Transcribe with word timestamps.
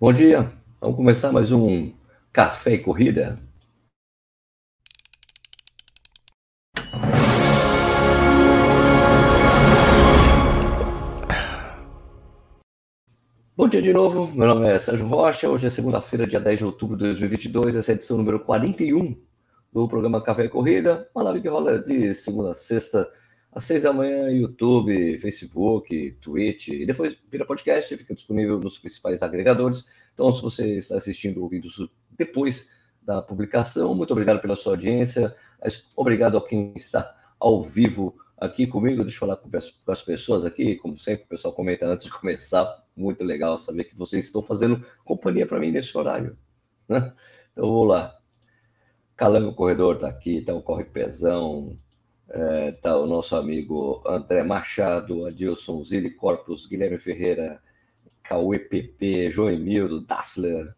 Bom 0.00 0.14
dia, 0.14 0.50
vamos 0.80 0.96
começar 0.96 1.30
mais 1.30 1.52
um 1.52 1.92
Café 2.32 2.72
e 2.72 2.78
Corrida. 2.78 3.38
Bom 13.54 13.68
dia 13.68 13.82
de 13.82 13.92
novo, 13.92 14.32
meu 14.34 14.46
nome 14.46 14.68
é 14.68 14.78
Sérgio 14.78 15.06
Rocha, 15.06 15.50
hoje 15.50 15.66
é 15.66 15.70
segunda-feira, 15.70 16.26
dia 16.26 16.40
10 16.40 16.60
de 16.60 16.64
outubro 16.64 16.96
de 16.96 17.04
2022, 17.04 17.76
essa 17.76 17.92
é 17.92 17.94
a 17.94 17.96
edição 17.96 18.16
número 18.16 18.40
41 18.40 19.14
do 19.70 19.86
programa 19.86 20.22
Café 20.22 20.46
e 20.46 20.48
Corrida, 20.48 21.10
uma 21.14 21.24
live 21.24 21.42
que 21.42 21.48
rola 21.48 21.78
de 21.78 22.14
segunda 22.14 22.52
a 22.52 22.54
sexta, 22.54 23.06
às 23.52 23.64
seis 23.64 23.82
da 23.82 23.92
manhã, 23.92 24.30
YouTube, 24.30 25.18
Facebook, 25.18 26.12
Twitch, 26.20 26.68
e 26.68 26.86
depois 26.86 27.16
vira 27.28 27.44
podcast, 27.44 27.96
fica 27.96 28.14
disponível 28.14 28.58
nos 28.58 28.78
principais 28.78 29.22
agregadores. 29.22 29.90
Então, 30.14 30.32
se 30.32 30.42
você 30.42 30.78
está 30.78 30.96
assistindo 30.96 31.38
ou 31.38 31.44
ouvindo 31.44 31.68
depois 32.10 32.70
da 33.02 33.20
publicação, 33.20 33.94
muito 33.94 34.12
obrigado 34.12 34.40
pela 34.40 34.54
sua 34.54 34.74
audiência, 34.74 35.34
obrigado 35.96 36.36
a 36.36 36.46
quem 36.46 36.72
está 36.76 37.16
ao 37.38 37.64
vivo 37.64 38.16
aqui 38.36 38.66
comigo. 38.66 39.02
Deixa 39.02 39.16
eu 39.16 39.20
falar 39.20 39.36
com 39.36 39.50
as 39.92 40.02
pessoas 40.02 40.44
aqui, 40.44 40.76
como 40.76 40.98
sempre, 40.98 41.24
o 41.24 41.28
pessoal 41.28 41.52
comenta 41.52 41.86
antes 41.86 42.06
de 42.06 42.12
começar. 42.18 42.84
Muito 42.96 43.24
legal 43.24 43.58
saber 43.58 43.84
que 43.84 43.96
vocês 43.96 44.26
estão 44.26 44.42
fazendo 44.42 44.84
companhia 45.04 45.46
para 45.46 45.58
mim 45.58 45.70
nesse 45.70 45.96
horário. 45.96 46.36
Né? 46.88 47.12
Então, 47.52 47.66
vou 47.66 47.84
lá. 47.84 48.16
Calango 49.16 49.54
Corredor 49.54 49.96
está 49.96 50.08
aqui, 50.08 50.38
está 50.38 50.54
o 50.54 50.62
Corre 50.62 50.84
Pezão, 50.84 51.78
está 52.30 52.38
é, 52.38 52.72
tá 52.72 52.96
o 52.96 53.06
nosso 53.06 53.34
amigo 53.34 54.02
André 54.06 54.44
Machado, 54.44 55.26
Adilson 55.26 55.82
Zili 55.82 56.10
Corpus, 56.10 56.66
Guilherme 56.66 56.98
Ferreira, 56.98 57.60
Cauê 58.22 58.58
PP, 58.60 59.32
Joemildo, 59.32 60.00
Dassler, 60.00 60.72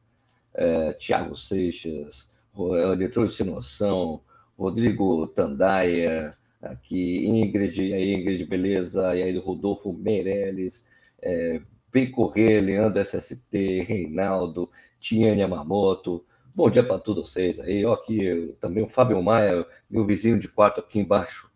é, 0.55 0.95
Tiago 0.95 1.37
Seixas, 1.37 2.35
Eletrônico 2.57 3.35
Sem 3.35 3.46
Noção, 3.46 4.23
Rodrigo 4.59 5.26
Tandaia, 5.26 6.35
aqui, 6.63 7.26
Ingrid, 7.26 7.82
e 7.82 7.93
aí, 7.93 8.15
Ingrid, 8.15 8.46
beleza? 8.46 9.15
E 9.15 9.23
aí, 9.23 9.37
Rodolfo 9.38 9.93
Meirelles, 9.93 10.88
é, 11.21 11.60
Bem 11.93 12.10
Correr, 12.10 12.63
Leandro 12.63 13.04
SST, 13.04 13.82
Reinaldo, 13.82 14.71
Tiane 14.98 15.43
Yamamoto. 15.43 16.24
Bom 16.54 16.71
dia 16.71 16.82
para 16.82 16.98
todos 16.98 17.30
vocês 17.30 17.60
aí. 17.60 17.85
Ó, 17.85 17.93
aqui 17.93 18.54
também 18.60 18.82
o 18.82 18.88
Fábio 18.88 19.23
Maia, 19.23 19.66
meu 19.91 20.07
vizinho 20.07 20.38
de 20.38 20.48
quarto 20.48 20.80
aqui 20.80 20.98
embaixo. 20.98 21.51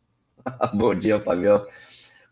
bom 0.75 0.95
dia, 0.95 1.21
Fabião. 1.21 1.67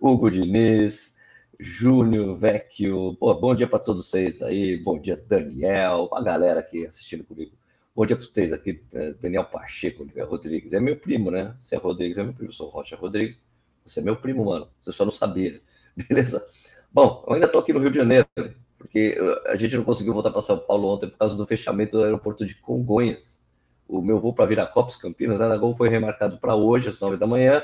Hugo 0.00 0.30
Diniz, 0.30 1.16
Júnior 1.58 2.36
Vecchio. 2.36 3.16
Pô, 3.18 3.34
bom 3.34 3.54
dia 3.54 3.66
para 3.66 3.78
todos 3.78 4.08
vocês 4.08 4.42
aí. 4.42 4.76
Bom 4.76 4.98
dia, 4.98 5.16
Daniel, 5.16 6.08
a 6.12 6.22
galera 6.22 6.60
aqui 6.60 6.86
assistindo 6.86 7.24
comigo. 7.24 7.52
Bom 7.94 8.06
dia 8.06 8.16
para 8.16 8.26
vocês 8.26 8.52
aqui, 8.52 8.82
é, 8.92 9.12
Daniel 9.14 9.44
Pacheco, 9.44 10.06
Rodrigues. 10.26 10.72
É 10.72 10.80
meu 10.80 10.96
primo, 10.96 11.30
né? 11.30 11.54
Você 11.60 11.76
é 11.76 11.78
Rodrigues, 11.78 12.18
é 12.18 12.22
meu 12.22 12.34
primo. 12.34 12.50
Eu 12.50 12.54
sou 12.54 12.68
Rocha 12.68 12.96
Rodrigues. 12.96 13.44
Você 13.86 14.00
é 14.00 14.02
meu 14.02 14.16
primo, 14.16 14.44
mano. 14.44 14.68
Você 14.82 14.92
só 14.92 15.04
não 15.04 15.12
sabia. 15.12 15.60
Beleza? 15.96 16.44
Bom, 16.92 17.24
eu 17.26 17.34
ainda 17.34 17.46
estou 17.46 17.60
aqui 17.60 17.72
no 17.72 17.80
Rio 17.80 17.90
de 17.90 17.98
Janeiro, 17.98 18.26
porque 18.78 19.18
uh, 19.20 19.48
a 19.48 19.56
gente 19.56 19.76
não 19.76 19.84
conseguiu 19.84 20.12
voltar 20.12 20.30
para 20.30 20.42
São 20.42 20.58
Paulo 20.58 20.88
ontem 20.88 21.08
por 21.08 21.18
causa 21.18 21.36
do 21.36 21.46
fechamento 21.46 21.98
do 21.98 22.04
aeroporto 22.04 22.46
de 22.46 22.54
Congonhas. 22.56 23.42
O 23.88 24.00
meu 24.00 24.18
voo 24.18 24.32
para 24.32 24.46
Viracopos, 24.46 24.96
Campinas, 24.96 25.40
Aragão, 25.40 25.76
foi 25.76 25.88
remarcado 25.88 26.38
para 26.38 26.54
hoje, 26.54 26.88
às 26.88 26.98
nove 26.98 27.16
da 27.16 27.26
manhã. 27.26 27.62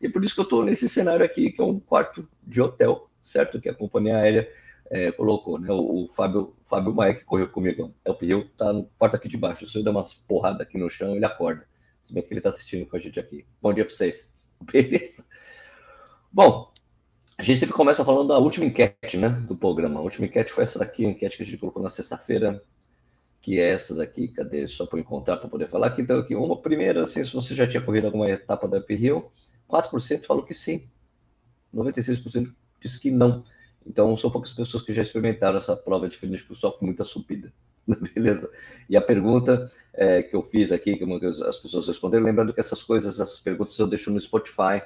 E 0.00 0.08
por 0.08 0.22
isso 0.24 0.34
que 0.34 0.40
eu 0.40 0.44
estou 0.44 0.64
nesse 0.64 0.88
cenário 0.88 1.24
aqui, 1.24 1.50
que 1.50 1.60
é 1.60 1.64
um 1.64 1.80
quarto 1.80 2.28
de 2.42 2.60
hotel, 2.60 3.10
certo? 3.22 3.60
Que 3.60 3.68
a 3.68 3.74
companhia 3.74 4.16
aérea 4.16 4.50
é, 4.90 5.10
colocou, 5.10 5.58
né? 5.58 5.70
O, 5.70 6.04
o, 6.04 6.08
Fábio, 6.08 6.54
Fábio 6.64 6.94
Maia, 6.94 7.14
que 7.14 7.24
correu 7.24 7.48
comigo, 7.48 7.94
é 8.04 8.10
o 8.10 8.14
pneu, 8.14 8.48
tá 8.56 8.72
no 8.72 8.84
quarto 8.98 9.16
aqui 9.16 9.28
de 9.28 9.36
baixo. 9.36 9.68
Se 9.68 9.78
eu 9.78 9.84
der 9.84 9.90
umas 9.90 10.14
porradas 10.14 10.60
aqui 10.60 10.78
no 10.78 10.88
chão, 10.88 11.14
ele 11.14 11.24
acorda. 11.24 11.66
Se 12.04 12.12
bem 12.12 12.22
que 12.22 12.32
ele 12.32 12.40
está 12.40 12.50
assistindo 12.50 12.86
com 12.86 12.96
a 12.96 13.00
gente 13.00 13.18
aqui. 13.18 13.44
Bom 13.60 13.72
dia 13.72 13.84
para 13.84 13.94
vocês. 13.94 14.32
Beleza? 14.60 15.24
Bom, 16.32 16.70
a 17.38 17.42
gente 17.42 17.60
sempre 17.60 17.74
começa 17.74 18.04
falando 18.04 18.28
da 18.28 18.38
última 18.38 18.66
enquete, 18.66 19.16
né? 19.18 19.28
Do 19.28 19.56
programa. 19.56 20.00
A 20.00 20.02
última 20.02 20.26
enquete 20.26 20.52
foi 20.52 20.64
essa 20.64 20.78
daqui, 20.78 21.04
a 21.04 21.10
enquete 21.10 21.36
que 21.36 21.42
a 21.42 21.46
gente 21.46 21.58
colocou 21.58 21.82
na 21.82 21.90
sexta-feira, 21.90 22.62
que 23.40 23.58
é 23.58 23.70
essa 23.70 23.94
daqui, 23.94 24.28
cadê? 24.28 24.66
Só 24.66 24.86
para 24.86 25.00
encontrar 25.00 25.36
para 25.36 25.48
poder 25.48 25.68
falar. 25.68 25.88
Aqui, 25.88 26.02
então, 26.02 26.18
aqui, 26.18 26.34
uma 26.34 26.60
primeira, 26.60 27.02
assim, 27.02 27.24
se 27.24 27.34
você 27.34 27.54
já 27.54 27.66
tinha 27.66 27.82
corrido 27.82 28.06
alguma 28.06 28.30
etapa 28.30 28.66
da 28.66 28.78
Uphill, 28.78 29.30
4% 29.70 30.24
falou 30.24 30.42
que 30.42 30.54
sim. 30.54 30.88
96% 31.74 32.52
disse 32.80 33.00
que 33.00 33.10
não. 33.10 33.44
Então, 33.86 34.16
são 34.16 34.30
poucas 34.30 34.52
pessoas 34.52 34.82
que 34.82 34.92
já 34.92 35.02
experimentaram 35.02 35.58
essa 35.58 35.76
prova 35.76 36.08
de 36.08 36.16
finish 36.16 36.46
só 36.54 36.70
com 36.72 36.86
muita 36.86 37.04
subida. 37.04 37.52
Beleza? 38.14 38.50
E 38.88 38.96
a 38.96 39.00
pergunta 39.00 39.70
é, 39.92 40.22
que 40.22 40.34
eu 40.34 40.42
fiz 40.42 40.72
aqui, 40.72 40.96
que 40.96 41.26
as 41.26 41.58
pessoas 41.58 41.86
responderam, 41.86 42.24
lembrando 42.24 42.52
que 42.52 42.60
essas 42.60 42.82
coisas, 42.82 43.20
essas 43.20 43.38
perguntas 43.38 43.78
eu 43.78 43.86
deixo 43.86 44.10
no 44.10 44.20
Spotify, 44.20 44.82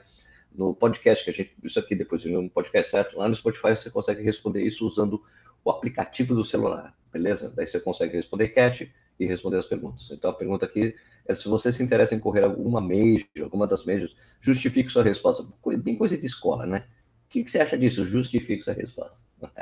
no 0.55 0.75
podcast, 0.75 1.25
que 1.25 1.31
a 1.31 1.33
gente, 1.33 1.55
isso 1.63 1.79
aqui 1.79 1.95
depois 1.95 2.25
no 2.25 2.51
podcast 2.51 2.91
certo, 2.91 3.19
lá 3.19 3.29
no 3.29 3.35
Spotify 3.35 3.71
você 3.71 3.91
consegue 3.91 4.23
responder 4.23 4.63
isso 4.63 4.87
usando 4.87 5.23
o 5.65 5.71
aplicativo 5.71 6.35
do 6.35 6.45
celular, 6.45 6.95
beleza? 7.13 7.53
Daí 7.55 7.67
você 7.67 7.81
consegue 7.81 8.17
responder 8.17 8.49
cat 8.49 8.93
e 9.21 9.27
responder 9.27 9.59
as 9.59 9.67
perguntas. 9.67 10.11
Então 10.11 10.31
a 10.31 10.35
pergunta 10.35 10.65
aqui 10.65 10.95
é 11.27 11.35
se 11.35 11.49
você 11.49 11.71
se 11.73 11.83
interessa 11.83 12.15
em 12.15 12.19
correr 12.19 12.45
alguma 12.45 12.81
major, 12.81 13.45
alguma 13.45 13.67
das 13.67 13.85
majors, 13.85 14.17
justifique 14.41 14.91
sua 14.91 15.03
resposta. 15.03 15.47
Bem 15.79 15.97
coisa 15.97 16.17
de 16.17 16.27
escola, 16.27 16.67
né? 16.67 16.85
O 17.27 17.31
que, 17.31 17.45
que 17.45 17.51
você 17.51 17.61
acha 17.61 17.79
disso? 17.79 18.05
Justifique 18.07 18.65
sua 18.65 18.75
resposta. 18.75 19.29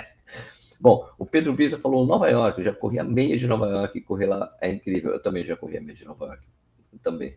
Bom, 0.81 1.09
o 1.19 1.27
Pedro 1.27 1.53
Biza 1.53 1.77
falou 1.79 2.07
Nova 2.07 2.31
York, 2.31 2.61
eu 2.61 2.65
já 2.65 2.73
corri 2.73 3.01
a 3.01 3.05
meia 3.05 3.37
de 3.37 3.49
Nova 3.49 3.67
York, 3.67 4.01
correr 4.03 4.27
lá 4.27 4.57
é 4.61 4.71
incrível. 4.71 5.13
Eu 5.13 5.21
também 5.21 5.45
já 5.45 5.57
corri 5.57 5.77
a 5.77 5.81
meia 5.81 5.95
de 5.95 6.05
Nova 6.05 6.27
York. 6.27 6.43
Também. 7.03 7.37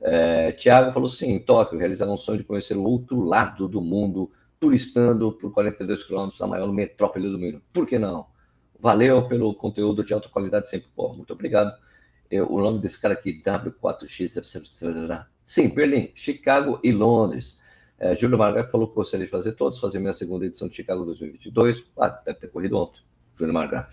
É, 0.00 0.52
Tiago 0.52 0.92
falou 0.92 1.08
sim, 1.08 1.38
Tóquio, 1.38 1.78
realizar 1.78 2.06
um 2.06 2.16
sonho 2.16 2.38
de 2.38 2.44
conhecer 2.44 2.76
o 2.76 2.84
outro 2.84 3.22
lado 3.22 3.66
do 3.66 3.80
mundo, 3.80 4.30
turistando 4.60 5.32
por 5.32 5.50
42 5.52 6.04
quilômetros 6.04 6.38
na 6.38 6.46
maior 6.46 6.70
metrópole 6.70 7.30
do 7.30 7.38
mundo. 7.38 7.62
Por 7.72 7.86
que 7.86 7.98
não? 7.98 8.26
Valeu 8.84 9.26
pelo 9.26 9.54
conteúdo 9.54 10.04
de 10.04 10.12
alta 10.12 10.28
qualidade 10.28 10.68
sempre. 10.68 10.88
Pô, 10.94 11.14
muito 11.14 11.32
obrigado. 11.32 11.74
Eu, 12.30 12.52
o 12.52 12.60
nome 12.60 12.80
desse 12.80 13.00
cara 13.00 13.14
aqui, 13.14 13.42
W4X. 13.42 15.26
Sim, 15.42 15.68
Berlim, 15.70 16.12
Chicago 16.14 16.78
e 16.84 16.92
Londres. 16.92 17.58
É, 17.98 18.14
Júlio 18.14 18.36
Margaret 18.36 18.68
falou 18.68 18.86
que 18.86 18.94
gostaria 18.94 19.24
de 19.24 19.32
fazer 19.32 19.52
todos, 19.52 19.80
fazer 19.80 20.00
minha 20.00 20.12
segunda 20.12 20.44
edição 20.44 20.68
de 20.68 20.76
Chicago 20.76 21.02
2022. 21.06 21.82
Ah, 21.98 22.10
deve 22.10 22.40
ter 22.40 22.48
corrido 22.48 22.76
ontem, 22.76 23.00
Júlio 23.34 23.54
Margaret. 23.54 23.88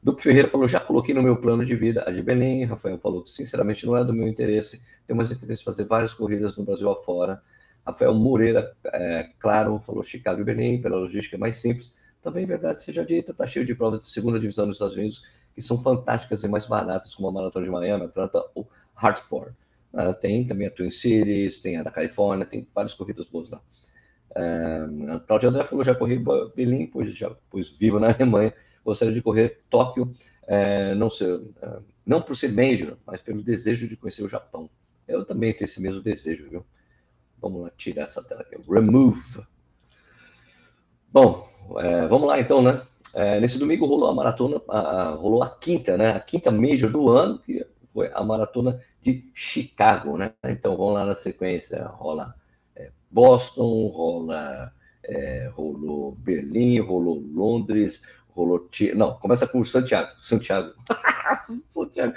Duque 0.00 0.22
Ferreira 0.22 0.46
falou, 0.46 0.68
já 0.68 0.78
coloquei 0.78 1.12
no 1.12 1.20
meu 1.20 1.36
plano 1.38 1.64
de 1.66 1.74
vida 1.74 2.04
a 2.06 2.12
de 2.12 2.22
Belém. 2.22 2.64
Rafael 2.64 3.00
falou 3.00 3.24
que, 3.24 3.30
sinceramente, 3.30 3.84
não 3.84 3.96
é 3.96 4.04
do 4.04 4.12
meu 4.12 4.28
interesse. 4.28 4.80
Tenho 5.04 5.16
mais 5.16 5.32
interesse 5.32 5.62
em 5.62 5.64
fazer 5.64 5.82
várias 5.82 6.14
corridas 6.14 6.56
no 6.56 6.62
Brasil 6.62 6.88
afora. 6.88 7.42
Rafael 7.84 8.14
Moreira, 8.14 8.72
é, 8.84 9.30
claro, 9.40 9.80
falou 9.80 10.04
Chicago 10.04 10.40
e 10.40 10.44
Belém, 10.44 10.80
pela 10.80 10.96
logística 10.96 11.36
mais 11.36 11.58
simples. 11.58 12.00
Também, 12.22 12.46
verdade 12.46 12.82
seja 12.82 13.04
dita, 13.04 13.32
está 13.32 13.46
cheio 13.46 13.66
de 13.66 13.74
provas 13.74 14.02
de 14.02 14.06
segunda 14.06 14.38
divisão 14.38 14.66
nos 14.66 14.76
Estados 14.76 14.96
Unidos 14.96 15.24
que 15.54 15.60
são 15.60 15.82
fantásticas 15.82 16.44
e 16.44 16.48
mais 16.48 16.66
baratas, 16.66 17.14
como 17.14 17.28
a 17.28 17.32
Maratona 17.32 17.64
de 17.64 17.70
Miami, 17.70 18.04
Atlanta 18.04 18.44
ou 18.54 18.68
Hartford. 18.94 19.54
Uh, 19.92 20.14
tem 20.14 20.46
também 20.46 20.66
a 20.66 20.70
Twin 20.70 20.90
Cities, 20.90 21.60
tem 21.60 21.76
a 21.76 21.82
da 21.82 21.90
Califórnia, 21.90 22.46
tem 22.46 22.66
várias 22.74 22.94
corridas 22.94 23.26
boas 23.26 23.50
lá. 23.50 23.60
Uh, 24.30 25.12
a 25.12 25.20
Claudia 25.20 25.50
André 25.50 25.64
falou, 25.64 25.84
já 25.84 25.94
corri 25.94 26.18
Berlim, 26.56 26.86
pois 26.86 27.14
já 27.14 27.30
pois 27.50 27.68
vivo 27.68 28.00
na 28.00 28.10
Alemanha, 28.12 28.54
gostaria 28.82 29.12
de 29.12 29.20
correr 29.20 29.60
Tóquio, 29.68 30.14
uh, 30.44 30.94
não, 30.96 31.10
sei, 31.10 31.28
não 32.06 32.22
por 32.22 32.34
ser 32.36 32.50
major, 32.52 32.96
mas 33.06 33.20
pelo 33.20 33.42
desejo 33.42 33.86
de 33.86 33.96
conhecer 33.96 34.22
o 34.22 34.28
Japão. 34.28 34.70
Eu 35.06 35.24
também 35.24 35.52
tenho 35.52 35.66
esse 35.66 35.80
mesmo 35.80 36.00
desejo, 36.00 36.48
viu? 36.48 36.64
Vamos 37.38 37.62
lá, 37.62 37.70
tirar 37.76 38.04
essa 38.04 38.22
tela 38.22 38.40
aqui. 38.40 38.56
Remove. 38.66 39.42
Bom, 41.12 41.51
é, 41.78 42.06
vamos 42.06 42.28
lá 42.28 42.40
então, 42.40 42.62
né? 42.62 42.82
É, 43.14 43.38
nesse 43.40 43.58
domingo 43.58 43.86
rolou 43.86 44.08
a 44.08 44.14
maratona, 44.14 44.60
a, 44.68 44.78
a, 44.78 45.10
rolou 45.10 45.42
a 45.42 45.50
quinta, 45.50 45.96
né? 45.96 46.10
A 46.12 46.20
quinta 46.20 46.50
major 46.50 46.90
do 46.90 47.08
ano, 47.08 47.38
que 47.38 47.64
foi 47.88 48.10
a 48.14 48.22
maratona 48.24 48.80
de 49.02 49.30
Chicago, 49.34 50.16
né? 50.16 50.32
Então 50.44 50.76
vamos 50.76 50.94
lá 50.94 51.04
na 51.04 51.14
sequência, 51.14 51.84
rola 51.84 52.34
é, 52.74 52.90
Boston, 53.10 53.88
rola, 53.88 54.72
é, 55.04 55.50
rolou 55.52 56.12
Berlim, 56.12 56.78
rolou 56.80 57.22
Londres, 57.34 58.02
rolou 58.30 58.68
não, 58.94 59.14
começa 59.18 59.46
por 59.46 59.66
Santiago, 59.66 60.10
Santiago, 60.20 60.72
Santiago, 61.70 62.14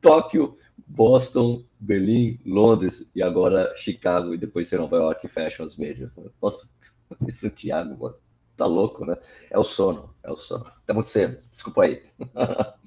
Tóquio, 0.00 0.58
Boston, 0.86 1.64
Berlim, 1.78 2.38
Londres 2.44 3.10
e 3.14 3.22
agora 3.22 3.72
Chicago 3.76 4.34
e 4.34 4.38
depois 4.38 4.70
Nova 4.72 4.96
York 4.96 5.26
fecham 5.28 5.64
as 5.64 5.76
majors. 5.76 6.16
Né? 6.16 6.28
Nossa, 6.40 6.68
Santiago, 7.30 7.96
mano. 7.98 8.16
Tá 8.56 8.66
louco, 8.66 9.04
né? 9.04 9.16
É 9.50 9.58
o 9.58 9.64
sono, 9.64 10.14
é 10.22 10.30
o 10.30 10.36
sono. 10.36 10.66
Tá 10.86 10.92
muito 10.92 11.08
cedo, 11.08 11.38
desculpa 11.50 11.84
aí. 11.84 12.02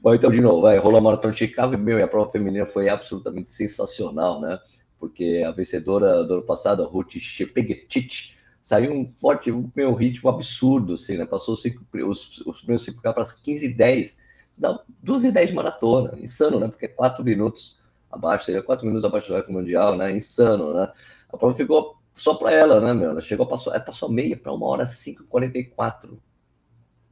Bom, 0.00 0.14
então, 0.14 0.30
de 0.30 0.40
novo, 0.40 0.62
vai, 0.62 0.78
rolou 0.78 0.98
a 0.98 1.02
Maratona 1.02 1.32
de 1.32 1.38
Chicago 1.38 1.74
e, 1.74 1.76
meu, 1.76 1.98
e 1.98 2.02
a 2.02 2.08
prova 2.08 2.30
feminina 2.30 2.66
foi 2.66 2.88
absolutamente 2.88 3.50
sensacional, 3.50 4.40
né? 4.40 4.58
Porque 4.98 5.44
a 5.46 5.50
vencedora 5.50 6.24
do 6.24 6.34
ano 6.34 6.42
passado, 6.42 6.82
a 6.82 6.86
Ruth 6.86 7.12
Shepegetic, 7.18 8.34
saiu 8.60 8.92
um 8.92 9.12
forte, 9.20 9.50
um 9.50 9.70
meu 9.74 9.94
ritmo 9.94 10.30
absurdo, 10.30 10.94
assim, 10.94 11.18
né? 11.18 11.26
Passou 11.26 11.56
cinco, 11.56 11.84
os, 12.08 12.44
os 12.46 12.58
primeiros 12.58 12.86
5K 12.86 13.12
para 13.12 13.24
15 13.24 13.66
e 13.66 13.74
10. 13.74 14.20
Dá 14.58 14.80
12 15.02 15.28
e 15.28 15.32
10 15.32 15.50
de 15.50 15.54
maratona. 15.54 16.18
Insano, 16.18 16.60
né? 16.60 16.68
Porque 16.68 16.88
4 16.88 17.24
minutos 17.24 17.78
abaixo, 18.10 18.46
seria 18.46 18.62
4 18.62 18.86
minutos 18.86 19.04
abaixo 19.04 19.28
do 19.28 19.34
recorde 19.34 19.52
mundial, 19.52 19.96
né? 19.96 20.12
Insano, 20.12 20.74
né? 20.74 20.92
A 21.32 21.36
prova 21.36 21.56
ficou 21.56 22.01
só 22.14 22.34
para 22.34 22.52
ela, 22.52 22.80
né, 22.80 22.92
meu? 22.92 23.10
Ela 23.10 23.20
chegou, 23.20 23.46
passou, 23.46 23.72
ela 23.72 23.82
passou 23.82 24.10
meia 24.10 24.36
para 24.36 24.52
uma 24.52 24.66
hora 24.66 24.84
5h44. 24.84 26.18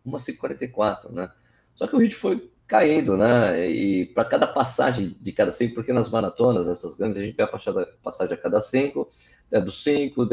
Uma 0.04 0.18
5h44, 0.18 1.10
né? 1.10 1.30
Só 1.74 1.86
que 1.86 1.96
o 1.96 1.98
ritmo 1.98 2.20
foi 2.20 2.50
caindo, 2.66 3.16
né? 3.16 3.68
E 3.68 4.06
para 4.06 4.24
cada 4.24 4.46
passagem 4.46 5.16
de 5.20 5.32
cada 5.32 5.50
5, 5.50 5.74
porque 5.74 5.92
nas 5.92 6.10
maratonas, 6.10 6.68
essas 6.68 6.96
grandes, 6.96 7.18
a 7.18 7.24
gente 7.24 7.36
vê 7.36 7.42
a 7.42 7.48
passagem 8.02 8.34
a 8.34 8.36
cada 8.36 8.60
5, 8.60 9.10
é 9.50 9.60
do 9.60 9.70
5, 9.70 10.28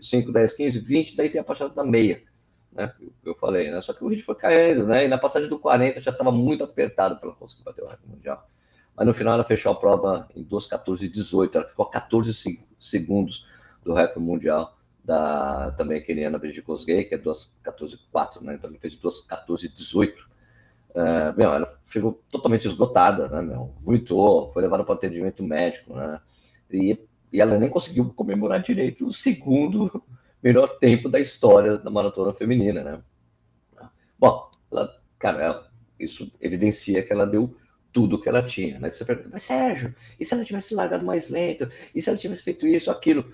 5, 0.00 0.32
10, 0.32 0.56
15, 0.56 0.78
20, 0.80 1.16
daí 1.16 1.28
tem 1.28 1.40
a 1.40 1.44
passagem 1.44 1.74
da 1.74 1.84
meia, 1.84 2.22
né? 2.70 2.92
Eu 3.24 3.34
falei, 3.34 3.70
né? 3.70 3.80
Só 3.80 3.92
que 3.92 4.04
o 4.04 4.08
ritmo 4.08 4.26
foi 4.26 4.36
caindo, 4.36 4.86
né? 4.86 5.04
E 5.04 5.08
na 5.08 5.18
passagem 5.18 5.48
do 5.48 5.58
40 5.58 6.00
já 6.00 6.10
estava 6.10 6.30
muito 6.30 6.62
apertado 6.62 7.18
para 7.18 7.32
conseguir 7.32 7.64
bater 7.64 7.82
o 7.82 7.88
recorde 7.88 8.08
mundial. 8.08 8.48
Mas 8.94 9.06
no 9.06 9.14
final 9.14 9.34
ela 9.34 9.44
fechou 9.44 9.72
a 9.72 9.74
prova 9.74 10.28
em 10.36 10.44
2,14,18, 10.44 11.54
ela 11.54 11.64
ficou 11.64 11.86
a 11.86 11.90
14 11.90 12.62
segundos 12.78 13.48
do 13.84 13.92
recorde 13.92 14.20
mundial 14.20 14.76
da 15.04 15.72
também 15.72 16.02
keniana 16.02 16.38
Brigitte 16.38 16.62
Kosgei, 16.62 17.04
que 17.04 17.14
é 17.14 17.18
2,14,4, 17.18 18.40
né? 18.40 18.54
Então 18.54 18.70
ele 18.70 18.78
fez 18.78 18.98
2,14,18. 18.98 20.14
Uh, 20.90 21.36
meu, 21.36 21.52
ela 21.52 21.80
ficou 21.86 22.22
totalmente 22.30 22.68
esgotada, 22.68 23.28
né, 23.28 23.40
meu? 23.42 23.72
Vomitou, 23.78 24.52
foi 24.52 24.62
levada 24.62 24.84
para 24.84 24.94
atendimento 24.94 25.42
médico, 25.42 25.94
né? 25.94 26.20
E, 26.70 26.98
e 27.32 27.40
ela 27.40 27.58
nem 27.58 27.68
conseguiu 27.68 28.12
comemorar 28.14 28.62
direito 28.62 29.06
o 29.06 29.10
segundo 29.10 30.02
melhor 30.42 30.78
tempo 30.78 31.08
da 31.08 31.18
história 31.18 31.78
da 31.78 31.90
maratona 31.90 32.32
feminina, 32.32 32.82
né? 32.82 33.02
Bom, 34.18 34.50
ela, 34.70 35.00
cara, 35.18 35.42
ela, 35.42 35.70
isso 35.98 36.30
evidencia 36.40 37.02
que 37.02 37.12
ela 37.12 37.26
deu 37.26 37.56
tudo 37.92 38.20
que 38.20 38.28
ela 38.28 38.42
tinha, 38.42 38.78
né? 38.78 38.90
Você 38.90 39.04
pergunta, 39.04 39.30
mas 39.32 39.42
Sérgio, 39.44 39.94
e 40.18 40.24
se 40.24 40.32
ela 40.32 40.44
tivesse 40.44 40.74
largado 40.74 41.04
mais 41.04 41.28
lento? 41.28 41.70
E 41.94 42.00
se 42.00 42.08
ela 42.08 42.18
tivesse 42.18 42.42
feito 42.42 42.66
isso, 42.66 42.90
aquilo? 42.90 43.32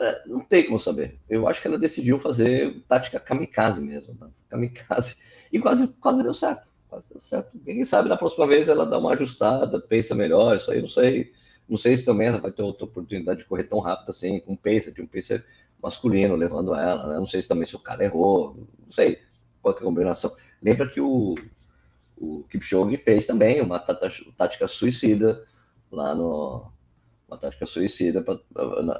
É, 0.00 0.26
não 0.26 0.40
tem 0.40 0.64
como 0.64 0.78
saber. 0.78 1.18
Eu 1.28 1.46
acho 1.46 1.60
que 1.60 1.68
ela 1.68 1.78
decidiu 1.78 2.18
fazer 2.18 2.82
tática 2.88 3.20
kamikaze 3.20 3.82
mesmo, 3.82 4.16
né? 4.18 4.30
kamikaze. 4.48 5.18
E 5.52 5.60
quase, 5.60 5.88
quase 6.00 6.22
deu 6.22 6.32
certo. 6.32 6.66
Quase 6.88 7.10
deu 7.10 7.20
certo. 7.20 7.50
Quem 7.62 7.84
sabe 7.84 8.08
na 8.08 8.16
próxima 8.16 8.46
vez 8.46 8.70
ela 8.70 8.86
dá 8.86 8.98
uma 8.98 9.12
ajustada, 9.12 9.78
pensa 9.78 10.14
melhor, 10.14 10.56
isso 10.56 10.70
aí 10.70 10.80
não 10.80 10.88
sei. 10.88 11.32
Não 11.68 11.76
sei 11.76 11.98
se 11.98 12.06
também 12.06 12.28
ela 12.28 12.38
vai 12.38 12.50
ter 12.50 12.62
outra 12.62 12.86
oportunidade 12.86 13.40
de 13.40 13.44
correr 13.44 13.64
tão 13.64 13.78
rápido 13.78 14.08
assim, 14.08 14.40
com 14.40 14.54
um 14.54 14.56
pacer, 14.56 14.90
de 14.92 15.02
um 15.02 15.06
pacer 15.06 15.44
masculino 15.82 16.34
levando 16.34 16.74
ela, 16.74 17.06
né? 17.06 17.16
Não 17.16 17.26
sei 17.26 17.42
se 17.42 17.48
também 17.48 17.66
se 17.66 17.76
o 17.76 17.78
cara 17.78 18.02
errou, 18.02 18.66
não 18.82 18.90
sei 18.90 19.18
qual 19.60 19.74
é 19.74 19.78
a 19.78 19.82
combinação. 19.82 20.34
Lembra 20.62 20.88
que 20.88 21.00
o, 21.00 21.34
o 22.16 22.42
Kipchoge 22.50 22.96
fez 22.96 23.26
também 23.26 23.60
uma 23.60 23.78
tática 23.78 24.66
suicida 24.66 25.46
lá 25.92 26.14
no, 26.14 26.72
uma 27.30 27.38
tática 27.38 27.64
suicida 27.64 28.20
pra, 28.22 28.38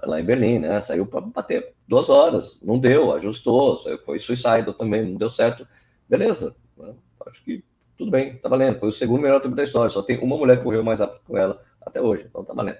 lá 0.05 0.21
em 0.21 0.25
Berlim, 0.25 0.61
né? 0.61 0.81
Saiu 0.81 1.05
para 1.05 1.21
bater 1.21 1.75
duas 1.89 2.09
horas, 2.09 2.61
não 2.63 2.79
deu, 2.79 3.13
ajustou, 3.13 3.83
foi 4.05 4.19
suicida 4.21 4.73
também, 4.73 5.05
não 5.05 5.17
deu 5.17 5.29
certo. 5.29 5.67
Beleza, 6.09 6.55
né? 6.79 6.95
acho 7.27 7.45
que 7.45 7.65
tudo 7.99 8.11
bem, 8.11 8.37
tá 8.39 8.49
valendo. 8.49 8.79
Foi 8.79 8.89
o 8.89 8.93
segundo 8.93 9.21
melhor 9.21 9.41
tempo 9.41 9.57
da 9.57 9.65
história, 9.65 9.91
só 9.91 10.01
tem 10.01 10.19
uma 10.19 10.37
mulher 10.37 10.59
que 10.59 10.65
correu 10.65 10.85
mais 10.85 11.01
rápido 11.01 11.21
com 11.27 11.37
ela 11.37 11.61
até 11.83 12.01
hoje, 12.01 12.27
então 12.29 12.45
tá 12.45 12.55
valendo. 12.55 12.79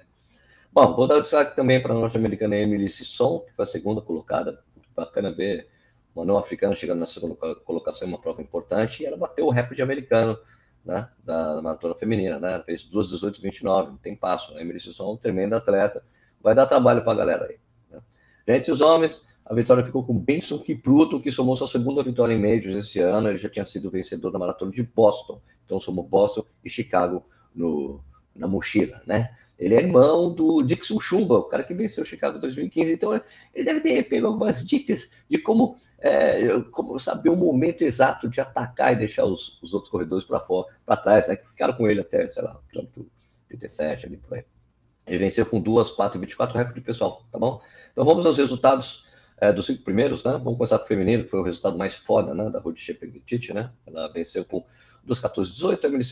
Bom, 0.71 0.95
vou 0.95 1.05
dar 1.05 1.17
o 1.17 1.21
destaque 1.21 1.53
também 1.53 1.81
para 1.81 1.93
a 1.93 1.97
norte-americana 1.97 2.55
Emily 2.55 2.87
Sisson, 2.87 3.39
que 3.39 3.53
foi 3.53 3.63
a 3.63 3.67
segunda 3.67 4.01
colocada. 4.01 4.63
Bacana 4.95 5.31
ver 5.31 5.67
uma 6.15 6.25
não 6.25 6.37
africana 6.37 6.75
chegando 6.75 6.99
na 6.99 7.05
segunda 7.05 7.35
colocação 7.35 8.07
em 8.07 8.11
uma 8.11 8.19
prova 8.19 8.41
importante, 8.41 9.03
e 9.03 9.05
ela 9.05 9.17
bateu 9.17 9.45
o 9.45 9.49
recorde 9.49 9.81
americano 9.81 10.37
né, 10.83 11.07
da, 11.23 11.61
maratona 11.61 11.95
feminina, 11.95 12.39
né? 12.39 12.61
Fez 12.65 12.89
2,18,29, 12.89 13.87
não 13.87 13.97
tem 13.97 14.15
passo. 14.15 14.55
A 14.57 14.61
Emily 14.61 14.79
Sisson 14.79 15.15
tremendo 15.15 15.55
atleta, 15.55 16.03
vai 16.41 16.55
dar 16.55 16.65
trabalho 16.65 17.03
para 17.03 17.13
a 17.13 17.15
galera 17.15 17.45
aí. 17.45 17.57
Né? 17.89 18.01
Gente, 18.47 18.71
os 18.71 18.81
homens, 18.81 19.27
a 19.45 19.53
vitória 19.53 19.83
ficou 19.83 20.03
com 20.03 20.17
Benson 20.17 20.59
Kipruto, 20.59 21.19
que 21.19 21.31
somou 21.31 21.55
sua 21.55 21.67
segunda 21.67 22.03
vitória 22.03 22.33
em 22.33 22.41
Majors 22.41 22.75
esse 22.75 22.99
ano. 22.99 23.29
Ele 23.29 23.37
já 23.37 23.49
tinha 23.49 23.65
sido 23.65 23.91
vencedor 23.91 24.31
da 24.31 24.39
maratona 24.39 24.71
de 24.71 24.83
Boston, 24.83 25.41
então 25.65 25.79
somou 25.79 26.03
Boston 26.03 26.43
e 26.63 26.69
Chicago 26.69 27.25
no, 27.53 28.03
na 28.35 28.47
mochila, 28.47 29.01
né? 29.05 29.35
Ele 29.61 29.75
é 29.75 29.77
irmão 29.77 30.33
do 30.33 30.63
Dixon 30.63 30.99
Chumba, 30.99 31.35
o 31.35 31.43
cara 31.43 31.63
que 31.63 31.71
venceu 31.71 32.03
o 32.03 32.05
Chicago 32.05 32.39
2015. 32.39 32.93
Então, 32.93 33.13
ele 33.53 33.63
deve 33.63 33.79
ter 33.79 34.01
pego 34.09 34.25
algumas 34.25 34.65
dicas 34.65 35.11
de 35.29 35.37
como, 35.37 35.77
é, 35.99 36.59
como 36.71 36.99
saber 36.99 37.29
o 37.29 37.35
momento 37.35 37.83
exato 37.83 38.27
de 38.27 38.41
atacar 38.41 38.91
e 38.91 38.95
deixar 38.95 39.23
os, 39.23 39.61
os 39.61 39.75
outros 39.75 39.91
corredores 39.91 40.25
para 40.25 40.39
fora, 40.39 40.67
para 40.83 40.97
trás, 40.97 41.27
né? 41.27 41.35
Que 41.35 41.47
ficaram 41.47 41.75
com 41.75 41.87
ele 41.87 42.01
até, 42.01 42.27
sei 42.27 42.41
lá, 42.41 42.59
quilômetro 42.71 43.07
37 43.49 44.07
ali 44.07 44.17
por 44.17 44.33
aí. 44.33 44.43
Ele 45.05 45.19
venceu 45.19 45.45
com 45.45 45.61
2, 45.61 45.91
4 45.91 46.17
e 46.17 46.21
24, 46.21 46.57
recorde 46.57 46.81
pessoal, 46.81 47.23
tá 47.31 47.37
bom? 47.37 47.61
Então 47.91 48.03
vamos 48.03 48.25
aos 48.25 48.39
resultados 48.39 49.05
é, 49.37 49.53
dos 49.53 49.67
cinco 49.67 49.83
primeiros, 49.83 50.23
né? 50.23 50.31
Vamos 50.43 50.57
começar 50.57 50.79
com 50.79 50.85
o 50.85 50.87
feminino, 50.87 51.23
que 51.23 51.29
foi 51.29 51.39
o 51.39 51.43
resultado 51.43 51.77
mais 51.77 51.93
foda, 51.93 52.33
né? 52.33 52.49
Da 52.49 52.59
Ruth 52.59 52.77
Shepard, 52.77 53.21
né? 53.53 53.71
Ela 53.85 54.07
venceu 54.07 54.43
com 54.43 54.65
2, 55.03 55.19
14, 55.19 55.51
18. 55.53 55.85
A 55.85 55.87
Emily 55.87 56.03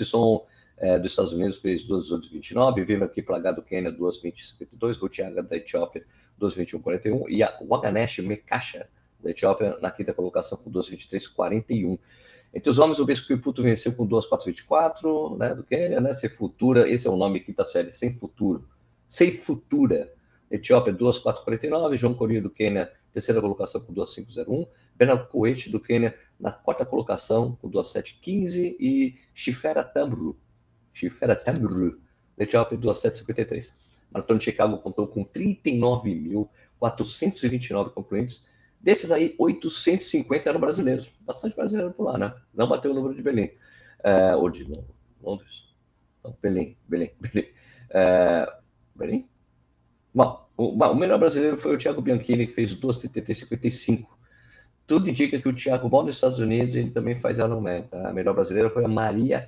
é, 0.79 0.97
dos 0.97 1.11
Estados 1.11 1.33
Unidos 1.33 1.57
fez 1.57 1.87
2,29, 1.87 2.85
Viva 2.85 3.05
aqui 3.05 3.21
Plagado 3.21 3.57
do 3.57 3.61
Quênia 3.61 3.91
2,20,52, 3.91 4.97
Rutiaga 4.97 5.43
da 5.43 5.57
Etiópia 5.57 6.05
2,21,41 6.39 7.25
e 7.27 7.43
a 7.43 7.57
Waganesh 7.61 8.19
Mekasha 8.19 8.87
da 9.21 9.29
Etiópia 9.29 9.77
na 9.81 9.91
quinta 9.91 10.13
colocação 10.13 10.57
com 10.57 10.71
2,23,41. 10.71 11.99
Entre 12.53 12.69
os 12.69 12.79
homens, 12.79 12.97
o 12.97 13.05
Bispo 13.05 13.27
Kiputo 13.27 13.61
venceu 13.61 13.93
com 13.93 14.07
2,424, 14.07 15.37
né, 15.37 15.53
do 15.53 15.63
Quênia, 15.63 15.99
né, 15.99 16.13
Sem 16.13 16.29
Futura, 16.29 16.89
esse 16.89 17.07
é 17.07 17.09
o 17.09 17.17
nome 17.17 17.41
quinta 17.41 17.65
série, 17.65 17.91
Sem 17.91 18.13
Futuro, 18.13 18.67
Sem 19.07 19.31
Futura, 19.31 20.11
Etiópia 20.49 20.93
2,449, 20.93 21.97
João 21.97 22.13
Corinho 22.13 22.41
do 22.41 22.49
Quênia, 22.49 22.91
terceira 23.13 23.41
colocação 23.41 23.81
com 23.81 23.93
2,501, 23.93 24.65
Bernardo 24.95 25.27
Coete 25.27 25.69
do 25.69 25.79
Quênia 25.79 26.15
na 26.39 26.51
quarta 26.51 26.85
colocação 26.85 27.57
com 27.61 27.69
2,715 27.69 28.77
e 28.79 29.15
Chifera 29.33 29.83
Tambru 31.00 31.00
Chifera 31.00 31.36
Tamru, 31.36 32.00
da 32.38 32.44
Etiópia, 32.44 32.78
2,753. 32.78 33.74
Maratona 34.12 34.40
de 34.40 34.46
Chicago 34.46 34.78
contou 34.80 35.07
com 35.07 35.24
39.429 35.24 37.92
concluintes. 37.92 38.50
Desses 38.81 39.12
aí, 39.12 39.36
850 39.38 40.50
eram 40.50 40.60
brasileiros. 40.60 41.13
Bastante 41.22 41.56
brasileiro 41.56 41.94
por 41.94 42.04
lá, 42.04 42.18
né? 42.18 42.34
Não 42.54 42.68
bateu 42.68 42.92
o 42.92 42.94
número 42.94 43.16
de 43.16 43.22
Belém. 43.22 43.54
É, 44.04 44.36
ou 44.36 44.50
de 44.50 44.69
Londres. 45.22 45.70
Não, 46.24 46.36
Belém, 46.41 46.75
Belém, 46.88 47.12
Belém. 47.20 47.50
É, 47.89 48.50
Belém? 48.96 49.27
Bom, 50.13 50.48
o, 50.58 50.74
o, 50.74 50.96
melhor 50.96 51.20
brasileiro 51.20 51.58
foi 51.58 51.75
o 51.75 51.77
Thiago 51.77 52.01
Bianchini, 52.01 52.48
que 52.48 52.53
fez 52.53 52.74
2,73,55. 52.79 54.08
Tudo 54.88 55.10
indica 55.10 55.39
que 55.39 55.48
o 55.48 55.53
Thiago 55.53 55.88
mora 55.89 56.08
nos 56.08 56.15
Estados 56.15 56.39
Unidos 56.39 56.75
ele 56.75 56.89
também 56.89 57.20
faz 57.20 57.38
Ironman. 57.38 57.84
Tá? 57.84 58.10
A 58.10 58.13
melhor 58.13 58.34
brasileira 58.34 58.72
foi 58.72 58.84
a 58.86 58.88
Maria 58.88 59.48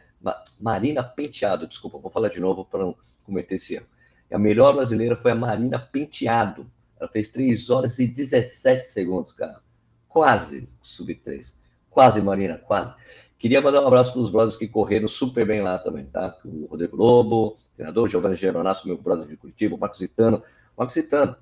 Marina 0.59 1.03
Penteado, 1.03 1.67
desculpa, 1.67 1.97
vou 1.97 2.11
falar 2.11 2.29
de 2.29 2.39
novo 2.39 2.65
para 2.65 2.81
não 2.81 2.95
cometer 3.25 3.55
esse 3.55 3.75
erro. 3.75 3.85
A 4.31 4.37
melhor 4.37 4.73
brasileira 4.73 5.15
foi 5.15 5.31
a 5.31 5.35
Marina 5.35 5.77
Penteado. 5.77 6.65
Ela 6.99 7.09
fez 7.09 7.31
3 7.31 7.69
horas 7.69 7.99
e 7.99 8.07
17 8.07 8.85
segundos, 8.85 9.33
cara. 9.33 9.59
Quase 10.07 10.69
sub 10.81 11.13
3. 11.13 11.59
Quase, 11.89 12.21
Marina, 12.21 12.57
quase. 12.57 12.95
Queria 13.37 13.61
mandar 13.61 13.81
um 13.81 13.87
abraço 13.87 14.13
para 14.13 14.21
os 14.21 14.31
brothers 14.31 14.55
que 14.55 14.67
correram 14.67 15.07
super 15.07 15.45
bem 15.45 15.61
lá 15.61 15.79
também, 15.79 16.05
tá? 16.05 16.37
O 16.45 16.67
Rodrigo 16.67 16.95
Lobo, 16.95 17.57
treinador, 17.75 18.07
Giovanni 18.07 18.35
Geronasso, 18.35 18.87
meu 18.87 18.97
brother 18.97 19.27
de 19.27 19.35
Curitiba, 19.35 19.75
o 19.75 19.79
Marcos 19.79 19.99
Zitano. 19.99 20.43
Marcos 20.77 20.93
Zitano, 20.93 21.35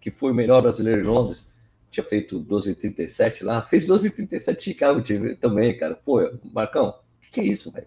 que 0.00 0.10
foi 0.10 0.32
o 0.32 0.34
melhor 0.34 0.62
brasileiro 0.62 1.02
em 1.02 1.04
Londres, 1.04 1.52
tinha 1.90 2.04
feito 2.04 2.40
12,37 2.40 3.44
lá, 3.44 3.62
fez 3.62 3.86
12,37 3.86 4.56
em 4.56 4.60
Chicago 4.60 5.02
também, 5.38 5.76
cara. 5.76 5.94
Pô, 5.94 6.18
Marcão, 6.52 6.94
que, 7.20 7.30
que 7.30 7.40
é 7.40 7.44
isso, 7.44 7.70
velho? 7.70 7.86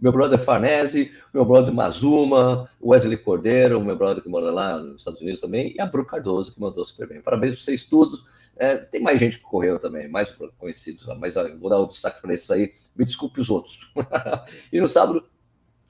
Meu 0.00 0.12
brother 0.12 0.38
Farnese, 0.38 1.12
meu 1.34 1.44
brother 1.44 1.74
Mazuma, 1.74 2.70
Wesley 2.80 3.16
Cordeiro, 3.16 3.80
meu 3.80 3.96
brother 3.96 4.22
que 4.22 4.28
mora 4.28 4.50
lá 4.50 4.78
nos 4.78 5.00
Estados 5.00 5.20
Unidos 5.20 5.40
também, 5.40 5.74
e 5.74 5.80
a 5.80 5.86
Bru 5.86 6.04
Cardoso, 6.04 6.54
que 6.54 6.60
mandou 6.60 6.84
super 6.84 7.08
bem. 7.08 7.20
Parabéns 7.20 7.54
para 7.54 7.64
vocês 7.64 7.84
todos. 7.84 8.24
É, 8.56 8.76
tem 8.76 9.00
mais 9.00 9.20
gente 9.20 9.38
que 9.38 9.44
correu 9.44 9.78
também, 9.78 10.08
mais 10.08 10.34
conhecidos 10.58 11.06
mas 11.18 11.34
vou 11.60 11.70
dar 11.70 11.78
o 11.78 11.86
destaque 11.86 12.20
para 12.20 12.34
esses 12.34 12.50
aí. 12.50 12.74
Me 12.96 13.04
desculpe 13.04 13.40
os 13.40 13.50
outros. 13.50 13.92
e 14.72 14.80
no 14.80 14.88
sábado 14.88 15.24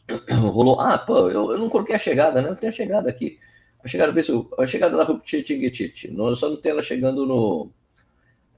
rolou. 0.53 0.81
Ah, 0.81 0.99
pô, 0.99 1.31
eu, 1.31 1.53
eu, 1.53 1.59
não 1.59 1.69
coloquei 1.69 1.95
a 1.95 1.99
chegada, 1.99 2.43
né? 2.43 2.49
Não 2.49 2.57
tem 2.57 2.69
a 2.69 2.73
chegada 2.73 3.09
aqui. 3.09 3.38
A 3.83 3.88
chegada, 3.88 4.12
a 4.59 4.67
chegada 4.67 4.97
da 4.97 5.05
Ruptitititi. 5.05 6.15
Só 6.35 6.49
não 6.50 6.57
tem 6.57 6.73
ela 6.73 6.83
chegando 6.83 7.25
no. 7.25 7.71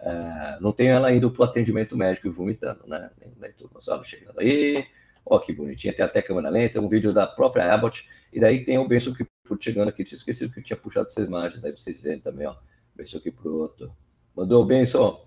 É, 0.00 0.58
não 0.60 0.72
tem 0.72 0.88
ela 0.88 1.12
indo 1.12 1.30
para 1.30 1.42
o 1.42 1.44
atendimento 1.44 1.96
médico 1.96 2.26
e 2.26 2.30
vomitando, 2.30 2.86
né? 2.86 3.10
Nem, 3.20 3.32
nem 3.38 3.52
tudo. 3.52 3.70
Só 3.80 4.02
chegando 4.02 4.40
aí 4.40 4.86
Ó, 5.30 5.38
que 5.38 5.52
bonitinho, 5.52 5.94
tem 5.94 6.04
até 6.04 6.20
câmera 6.20 6.50
lenta, 6.50 6.80
um 6.80 6.88
vídeo 6.88 7.12
da 7.12 7.24
própria 7.24 7.72
Abbott, 7.72 8.10
e 8.32 8.40
daí 8.40 8.64
tem 8.64 8.78
o 8.78 8.88
Benção 8.88 9.14
que 9.14 9.24
chegando 9.60 9.88
aqui, 9.88 10.04
tinha 10.04 10.16
esquecido 10.16 10.52
que 10.52 10.60
tinha 10.60 10.76
puxado 10.76 11.06
essas 11.06 11.24
imagens 11.24 11.64
aí 11.64 11.72
pra 11.72 11.80
vocês 11.80 12.02
verem 12.02 12.20
também, 12.20 12.48
ó. 12.48 12.56
Benção 12.96 13.20
que 13.20 13.30
pro 13.30 13.58
outro. 13.58 13.92
Mandou 14.34 14.64
Benção? 14.64 15.22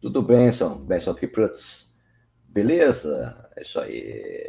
Tudo 0.00 0.20
Benção, 0.22 0.78
Benção 0.84 1.14
Kiprutz. 1.14 1.96
Beleza? 2.48 3.50
É 3.56 3.62
isso 3.62 3.80
aí. 3.80 4.44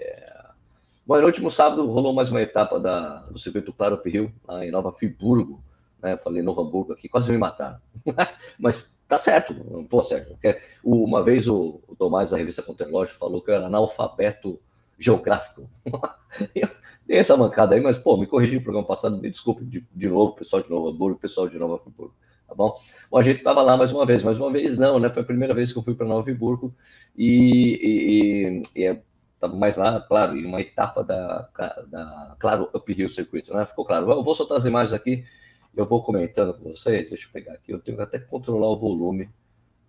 Bom, 1.05 1.19
no 1.19 1.25
último 1.25 1.49
sábado 1.49 1.89
rolou 1.89 2.13
mais 2.13 2.29
uma 2.29 2.41
etapa 2.41 2.77
da, 2.77 3.19
do 3.27 3.39
circuito 3.39 3.71
Claro 3.71 4.01
Rio, 4.05 4.33
lá 4.45 4.65
em 4.65 4.71
Nova 4.71 4.91
Friburgo. 4.91 5.63
Né? 6.01 6.17
Falei 6.17 6.41
Novo 6.41 6.61
Hamburgo 6.61 6.91
aqui, 6.91 7.07
quase 7.07 7.31
me 7.31 7.37
mataram. 7.37 7.79
Mas 8.59 8.93
tá 9.07 9.17
certo, 9.17 9.53
pô, 9.89 10.03
certo. 10.03 10.37
Uma 10.83 11.23
vez 11.23 11.47
o, 11.47 11.81
o 11.87 11.95
Tomás 11.95 12.31
da 12.31 12.37
revista 12.37 12.61
Conterlógico 12.61 13.19
falou 13.19 13.41
que 13.41 13.51
eu 13.51 13.55
era 13.55 13.67
analfabeto 13.67 14.59
geográfico. 14.97 15.69
eu 16.55 16.69
essa 17.07 17.37
mancada 17.37 17.75
aí, 17.75 17.81
mas, 17.81 17.97
pô, 17.97 18.17
me 18.17 18.25
corrigi 18.25 18.55
no 18.55 18.63
programa 18.63 18.87
passado, 18.87 19.17
me 19.17 19.29
desculpe 19.29 19.63
de, 19.63 19.85
de 19.93 20.09
novo, 20.09 20.35
pessoal 20.35 20.63
de 20.63 20.69
Novo 20.69 20.89
Hamburgo, 20.89 21.19
pessoal 21.19 21.47
de 21.47 21.57
Nova 21.57 21.77
Friburgo 21.77 22.13
tá 22.47 22.53
bom? 22.55 22.79
Bom, 23.09 23.17
a 23.17 23.21
gente 23.21 23.37
estava 23.37 23.61
lá 23.61 23.75
mais 23.75 23.91
uma 23.91 24.05
vez, 24.05 24.23
mais 24.23 24.39
uma 24.39 24.51
vez 24.51 24.77
não, 24.77 24.99
né? 24.99 25.09
Foi 25.09 25.23
a 25.23 25.25
primeira 25.25 25.53
vez 25.53 25.71
que 25.71 25.79
eu 25.79 25.83
fui 25.83 25.95
para 25.95 26.07
Nova 26.07 26.23
Friburgo 26.23 26.73
e, 27.15 28.61
e, 28.75 28.79
e 28.79 28.85
é 28.85 29.01
estava 29.33 29.55
mais 29.55 29.75
lá, 29.75 29.99
claro, 29.99 30.37
em 30.37 30.45
uma 30.45 30.61
etapa 30.61 31.03
da, 31.03 31.49
da 31.87 32.35
claro, 32.39 32.69
Uphill 32.73 33.09
Circuito, 33.09 33.53
né? 33.53 33.65
Ficou 33.65 33.85
claro. 33.85 34.09
Eu 34.09 34.23
vou 34.23 34.33
soltar 34.33 34.57
as 34.57 34.65
imagens 34.65 34.93
aqui, 34.93 35.25
eu 35.75 35.85
vou 35.85 36.01
comentando 36.01 36.53
com 36.53 36.69
vocês. 36.69 37.09
Deixa 37.09 37.27
eu 37.27 37.31
pegar 37.31 37.53
aqui, 37.53 37.71
eu 37.71 37.79
tenho 37.79 37.97
que 37.97 38.03
até 38.03 38.19
controlar 38.19 38.67
o 38.67 38.77
volume 38.77 39.29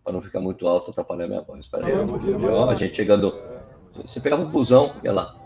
para 0.02 0.12
não 0.12 0.22
ficar 0.22 0.40
muito 0.40 0.66
alto, 0.66 0.90
atrapalhar 0.90 1.26
minha 1.26 1.40
voz. 1.40 1.60
Espera 1.60 1.86
aí, 1.86 1.92
ó, 2.48 2.70
a 2.70 2.74
gente 2.74 2.96
chegando. 2.96 3.36
Você 3.94 4.20
pegava 4.20 4.42
o 4.42 4.46
busão, 4.46 4.94
olha 5.00 5.12
lá. 5.12 5.36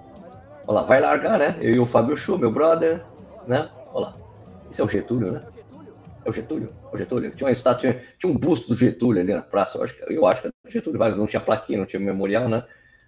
Olha 0.67 0.81
lá, 0.81 0.83
vai 0.83 1.01
largar, 1.01 1.39
né? 1.39 1.57
Eu 1.61 1.75
e 1.75 1.79
o 1.79 1.87
Fábio 1.87 2.17
Chu, 2.17 2.39
meu 2.39 2.51
brother, 2.51 3.05
né? 3.47 3.71
Olha 3.93 4.07
lá. 4.07 4.17
Esse 4.71 4.81
é 4.81 4.85
o 4.85 4.89
Getúlio, 4.89 5.33
né? 5.33 5.43
É 6.25 6.31
o 6.31 6.33
Getúlio? 6.33 6.73
É 6.93 6.95
o 6.95 6.99
Getúlio? 6.99 7.31
Tinha 7.35 7.47
uma 7.47 7.53
estátua, 7.53 7.81
tinha, 7.81 8.03
tinha 8.19 8.31
um 8.31 8.37
busto 8.37 8.69
do 8.69 8.75
Getúlio 8.75 9.23
ali 9.23 9.33
na 9.33 9.43
praça. 9.43 9.79
Eu 9.79 9.85
acho 9.85 9.95
que, 9.97 10.13
eu 10.13 10.27
acho 10.27 10.43
que 10.43 10.47
era 10.49 10.55
o 10.65 10.71
Getúlio, 10.71 11.17
não 11.17 11.27
tinha 11.27 11.41
plaquinha, 11.41 11.79
não 11.79 11.87
tinha 11.87 12.01
memorial, 12.01 12.49
né? 12.49 12.65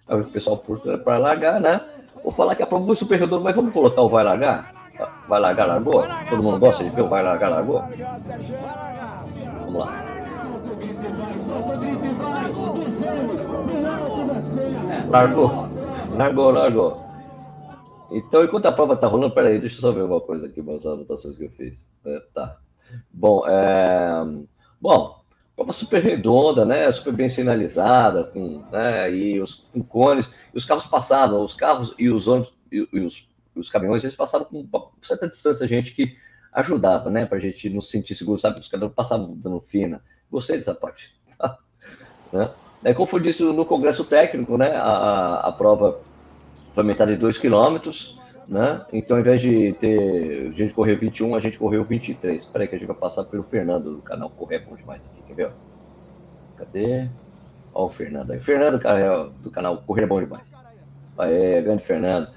Aí 0.07 0.19
o 0.19 0.25
pessoal 0.25 0.57
para 0.57 1.17
largar, 1.17 1.61
né? 1.61 1.81
Vou 2.23 2.31
falar 2.31 2.55
que 2.55 2.63
a 2.63 2.67
prova 2.67 2.85
foi 2.85 2.95
super 2.95 3.19
redonda, 3.19 3.43
mas 3.43 3.55
vamos 3.55 3.73
colocar 3.73 4.01
o 4.01 4.09
vai 4.09 4.23
largar? 4.23 4.72
Vai 5.27 5.39
largar, 5.39 5.65
largou? 5.65 6.03
Todo 6.29 6.43
mundo 6.43 6.59
gosta 6.59 6.83
de 6.83 6.89
ver 6.91 7.01
o 7.01 7.09
vai 7.09 7.23
largar, 7.23 7.49
largou? 7.49 7.83
Vamos 9.59 9.75
lá. 9.75 10.05
Largou, 15.09 15.69
largou, 16.15 16.51
largou. 16.51 17.03
Então, 18.11 18.43
enquanto 18.43 18.67
a 18.67 18.71
prova 18.71 18.95
tá 18.95 19.07
rolando, 19.07 19.33
peraí, 19.33 19.59
deixa 19.59 19.77
eu 19.77 19.81
só 19.81 19.91
ver 19.91 20.03
uma 20.03 20.21
coisa 20.21 20.45
aqui, 20.45 20.61
umas 20.61 20.85
anotações 20.85 21.37
que 21.37 21.45
eu 21.45 21.51
fiz. 21.51 21.89
É, 22.05 22.19
tá. 22.33 22.57
Bom, 23.11 23.43
é... 23.47 24.23
Bom, 24.79 25.19
prova 25.55 25.71
super 25.71 26.03
redonda, 26.03 26.63
né? 26.63 26.91
Super 26.91 27.13
bem 27.13 27.27
sinalizada, 27.27 28.25
com, 28.25 28.63
né? 28.71 29.11
E 29.11 29.41
os 29.41 29.67
com 29.73 29.81
cones, 29.81 30.31
e 30.53 30.57
os 30.57 30.65
carros 30.65 30.85
passavam, 30.85 31.41
os 31.41 31.55
carros 31.55 31.95
e 31.97 32.09
os 32.09 32.27
ônibus 32.27 32.53
e, 32.71 32.87
e 32.93 32.99
os, 32.99 33.32
os, 33.55 33.69
caminhões, 33.69 34.03
eles 34.03 34.15
passavam 34.15 34.47
com 34.47 34.67
uma 34.71 34.89
certa 35.01 35.27
distância, 35.27 35.67
gente 35.67 35.93
que 35.93 36.17
ajudava, 36.51 37.09
né? 37.09 37.25
Para 37.25 37.37
a 37.37 37.41
gente 37.41 37.69
não 37.69 37.81
se 37.81 37.91
sentir 37.91 38.15
seguro, 38.15 38.39
sabe? 38.39 38.59
Os 38.59 38.67
caras 38.67 38.91
passavam 38.93 39.35
dando 39.35 39.59
fina. 39.59 40.03
Gostei 40.31 40.57
dessa 40.57 40.75
parte. 40.75 41.15
né? 42.31 42.51
É, 42.83 42.93
foi 42.93 43.21
dito 43.21 43.53
no 43.53 43.65
Congresso 43.65 44.03
Técnico, 44.03 44.57
né? 44.57 44.75
A, 44.75 45.47
a 45.47 45.51
prova 45.51 45.99
foi 46.71 46.83
metade 46.83 47.13
de 47.13 47.17
2 47.17 47.37
quilômetros, 47.37 48.19
né? 48.47 48.85
Então, 48.91 49.15
ao 49.15 49.21
invés 49.21 49.41
de 49.41 49.73
ter 49.73 50.49
a 50.49 50.57
gente 50.57 50.73
correu 50.73 50.97
21, 50.97 51.35
a 51.35 51.39
gente 51.39 51.57
correu 51.57 51.83
23. 51.83 52.41
Espera 52.41 52.63
aí 52.63 52.67
que 52.67 52.75
a 52.75 52.77
gente 52.77 52.87
vai 52.87 52.95
passar 52.95 53.23
pelo 53.25 53.43
Fernando 53.43 53.95
do 53.95 54.01
canal 54.01 54.29
Correr 54.29 54.59
Bom 54.59 54.75
Demais 54.75 55.05
aqui, 55.05 55.21
quer 55.27 55.33
ver? 55.33 55.51
Cadê? 56.57 57.09
Olha 57.73 57.85
o 57.85 57.89
Fernando 57.89 58.31
aí. 58.31 58.39
Fernando 58.39 58.79
do 59.41 59.51
canal 59.51 59.77
Correr 59.83 60.05
Bom 60.05 60.19
Demais. 60.19 60.51
Aê, 61.17 61.61
grande 61.61 61.83
Fernando. 61.83 62.29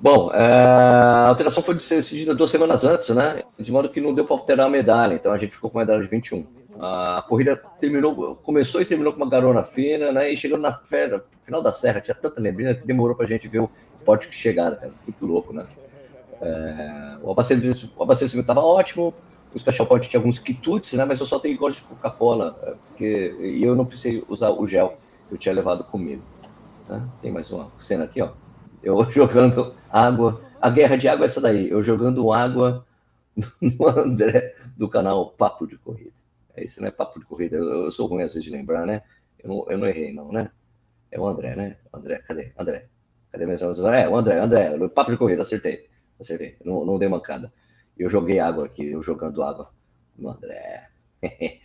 Bom, 0.00 0.30
é, 0.32 0.38
a 0.38 1.26
alteração 1.28 1.60
foi 1.60 1.74
decidida 1.74 2.32
duas 2.32 2.50
semanas 2.50 2.84
antes, 2.84 3.08
né? 3.08 3.42
De 3.58 3.72
modo 3.72 3.88
que 3.88 4.00
não 4.00 4.14
deu 4.14 4.24
para 4.24 4.36
alterar 4.36 4.66
a 4.66 4.70
medalha, 4.70 5.14
então 5.14 5.32
a 5.32 5.38
gente 5.38 5.54
ficou 5.54 5.68
com 5.68 5.78
a 5.78 5.82
medalha 5.82 6.02
de 6.02 6.08
21. 6.08 6.46
A 6.80 7.24
corrida 7.28 7.56
terminou, 7.80 8.36
começou 8.36 8.80
e 8.80 8.84
terminou 8.84 9.12
com 9.12 9.18
uma 9.18 9.28
garona 9.28 9.64
fina, 9.64 10.12
né? 10.12 10.32
E 10.32 10.36
chegando 10.36 10.60
na 10.60 10.72
fera, 10.72 11.24
final 11.42 11.60
da 11.60 11.72
serra, 11.72 12.00
tinha 12.00 12.14
tanta 12.14 12.40
neblina 12.40 12.74
que 12.74 12.86
demorou 12.86 13.16
para 13.16 13.26
a 13.26 13.28
gente 13.28 13.48
ver 13.48 13.58
o 13.58 13.70
porte 14.04 14.30
de 14.30 14.36
chegada, 14.36 14.76
cara. 14.76 14.92
Muito 15.04 15.26
louco, 15.26 15.52
né? 15.52 15.66
É, 16.40 17.16
o 17.20 17.32
abastecimento 17.32 18.38
estava 18.38 18.60
ótimo, 18.60 19.12
o 19.52 19.58
Special 19.58 19.88
Point 19.88 20.08
tinha 20.08 20.20
alguns 20.20 20.38
quitutes, 20.38 20.92
né? 20.92 21.04
Mas 21.04 21.18
eu 21.18 21.26
só 21.26 21.40
tenho 21.40 21.58
gosto 21.58 21.78
de 21.78 21.88
Coca-Cola, 21.88 22.56
é, 22.62 22.74
porque 22.88 23.36
eu 23.60 23.74
não 23.74 23.84
precisei 23.84 24.22
usar 24.28 24.50
o 24.50 24.64
gel 24.64 24.96
que 25.28 25.34
eu 25.34 25.38
tinha 25.38 25.54
levado 25.54 25.82
comigo. 25.82 26.22
Né? 26.88 27.02
Tem 27.20 27.32
mais 27.32 27.50
uma 27.50 27.68
cena 27.80 28.04
aqui, 28.04 28.22
ó. 28.22 28.30
Eu 28.82 29.02
jogando 29.10 29.74
água, 29.90 30.42
a 30.60 30.70
guerra 30.70 30.96
de 30.96 31.08
água 31.08 31.24
é 31.24 31.26
essa 31.26 31.40
daí, 31.40 31.70
eu 31.70 31.82
jogando 31.82 32.32
água 32.32 32.86
no 33.60 33.88
André 33.88 34.54
do 34.76 34.88
canal 34.88 35.30
Papo 35.30 35.66
de 35.66 35.76
Corrida. 35.78 36.12
É 36.54 36.64
isso, 36.64 36.82
né? 36.82 36.90
Papo 36.90 37.20
de 37.20 37.26
Corrida. 37.26 37.56
Eu, 37.56 37.84
eu 37.84 37.92
sou 37.92 38.06
ruim 38.06 38.22
às 38.22 38.34
vezes 38.34 38.44
de 38.44 38.50
lembrar, 38.50 38.84
né? 38.86 39.02
Eu 39.38 39.48
não, 39.48 39.70
eu 39.70 39.78
não 39.78 39.86
errei, 39.86 40.12
não, 40.12 40.32
né? 40.32 40.50
É 41.10 41.18
o 41.18 41.26
André, 41.26 41.54
né? 41.54 41.76
André, 41.92 42.18
cadê? 42.26 42.52
André. 42.58 42.86
Cadê 43.30 43.46
mesmo? 43.46 43.70
É, 43.88 44.08
o 44.08 44.16
André, 44.16 44.38
André, 44.40 44.88
papo 44.88 45.10
de 45.10 45.16
corrida, 45.16 45.42
acertei. 45.42 45.88
Acertei, 46.20 46.56
não, 46.64 46.84
não 46.84 46.98
dei 46.98 47.08
mancada. 47.08 47.52
Eu 47.96 48.08
joguei 48.08 48.40
água 48.40 48.66
aqui, 48.66 48.90
eu 48.90 49.02
jogando 49.02 49.42
água 49.42 49.70
no 50.16 50.30
André. 50.30 50.88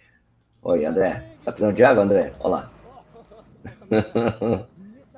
Oi, 0.61 0.85
André. 0.85 1.23
Tá 1.43 1.51
precisando 1.51 1.75
de 1.75 1.83
água, 1.83 2.03
André? 2.03 2.33
Olha 2.39 2.69
lá. 3.91 4.63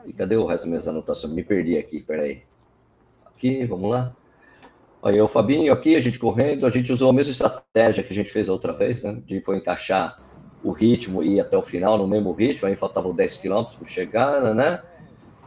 E 0.06 0.14
cadê 0.14 0.36
o 0.36 0.46
resto 0.46 0.64
das 0.64 0.70
minhas 0.70 0.88
anotações? 0.88 1.34
Me 1.34 1.44
perdi 1.44 1.78
aqui, 1.78 2.02
peraí. 2.02 2.44
Aqui, 3.26 3.66
vamos 3.66 3.90
lá. 3.90 4.16
Olha, 5.02 5.24
o 5.24 5.28
Fabinho 5.28 5.72
aqui, 5.72 5.96
a 5.96 6.02
gente 6.02 6.18
correndo, 6.18 6.66
a 6.66 6.70
gente 6.70 6.92
usou 6.92 7.10
a 7.10 7.14
mesma 7.14 7.32
estratégia 7.32 8.04
que 8.04 8.12
a 8.12 8.16
gente 8.16 8.32
fez 8.32 8.50
a 8.50 8.54
outra 8.54 8.74
vez, 8.74 9.04
né? 9.04 9.22
De 9.26 9.40
foi 9.42 9.58
encaixar 9.58 10.18
o 10.64 10.72
ritmo 10.72 11.22
e 11.22 11.36
ir 11.36 11.40
até 11.40 11.56
o 11.56 11.62
final 11.62 11.96
no 11.98 12.08
mesmo 12.08 12.32
ritmo, 12.32 12.68
aí 12.68 12.76
faltavam 12.76 13.14
10 13.14 13.38
quilômetros 13.38 13.78
para 13.78 13.88
chegar, 13.88 14.56
né? 14.56 14.82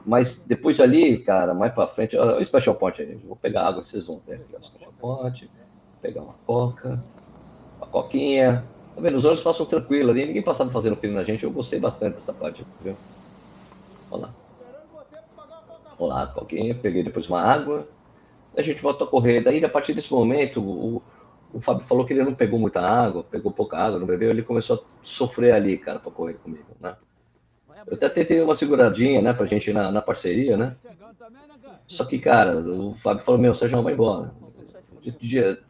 Mas 0.07 0.47
depois 0.47 0.81
ali, 0.81 1.19
cara, 1.19 1.53
mais 1.55 1.75
para 1.75 1.89
frente, 1.89 2.17
o 2.17 2.45
Special 2.45 2.77
Point 2.77 3.03
aí, 3.03 3.17
vou 3.17 3.35
pegar 3.35 3.67
água, 3.67 3.83
vocês 3.83 4.07
vão 4.07 4.23
ver 4.25 4.35
aqui, 4.35 4.55
o 4.55 4.63
Special 4.63 4.93
Point, 4.97 5.51
pegar 6.01 6.23
uma 6.23 6.35
coca, 6.47 7.05
uma 7.81 7.89
coquinha. 7.89 8.65
Tá 8.95 9.03
vendo? 9.03 9.17
Os 9.17 9.25
olhos 9.25 9.43
passam 9.43 9.67
tranquilo 9.67 10.11
ali, 10.11 10.25
ninguém 10.25 10.43
passava 10.43 10.71
fazendo 10.71 10.95
filme 10.95 11.17
na 11.17 11.25
gente, 11.25 11.43
eu 11.43 11.51
gostei 11.51 11.81
bastante 11.81 12.15
dessa 12.15 12.33
parte, 12.33 12.65
viu? 12.81 12.97
Olha 14.13 14.23
lá. 14.23 14.48
Olha 15.99 16.15
lá, 16.15 16.27
coquinha, 16.29 16.75
peguei 16.75 17.03
depois 17.03 17.29
uma 17.29 17.41
água, 17.41 17.89
a 18.57 18.63
gente 18.63 18.81
volta 18.81 19.05
a 19.05 19.07
correr. 19.07 19.41
Daí, 19.41 19.65
a 19.65 19.69
partir 19.69 19.95
desse 19.95 20.13
momento, 20.13 20.61
o, 20.63 21.03
o 21.53 21.61
Fábio 21.61 21.87
falou 21.87 22.05
que 22.05 22.13
ele 22.13 22.23
não 22.23 22.35
pegou 22.35 22.59
muita 22.59 22.81
água, 22.81 23.25
pegou 23.25 23.51
pouca 23.51 23.79
água, 23.79 23.99
não 23.99 24.07
bebeu, 24.07 24.31
ele 24.31 24.43
começou 24.43 24.77
a 24.77 24.81
sofrer 25.03 25.53
ali, 25.53 25.77
cara, 25.77 25.99
para 25.99 26.13
correr 26.13 26.35
comigo, 26.35 26.67
né? 26.81 26.95
Eu 27.87 27.95
até 27.95 28.09
tentei 28.09 28.41
uma 28.41 28.55
seguradinha, 28.55 29.23
né, 29.23 29.33
pra 29.33 29.47
gente 29.47 29.71
ir 29.71 29.73
na, 29.73 29.91
na 29.91 30.03
parceria, 30.03 30.57
né? 30.57 30.77
Só 31.87 32.05
que, 32.05 32.19
cara, 32.19 32.59
o 32.59 32.95
Fábio 32.95 33.25
falou, 33.25 33.41
meu, 33.41 33.55
Sérgio 33.55 33.83
vai 33.83 33.95
embora. 33.95 34.33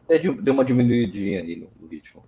Até 0.03 0.19
deu 0.19 0.53
uma 0.53 0.65
diminuidinha 0.65 1.39
ali 1.39 1.69
no 1.79 1.87
ritmo. 1.87 2.23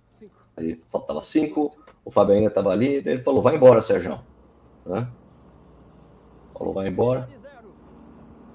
Aí 0.56 0.80
faltava 0.90 1.22
cinco, 1.22 1.76
o 2.04 2.10
Fábio 2.10 2.34
ainda 2.34 2.48
estava 2.48 2.70
ali, 2.70 3.02
ele 3.04 3.18
falou, 3.18 3.42
vai 3.42 3.56
embora, 3.56 3.82
Sérgio. 3.82 4.20
Né? 4.86 5.06
Falou, 6.54 6.72
vai 6.72 6.88
embora. 6.88 7.28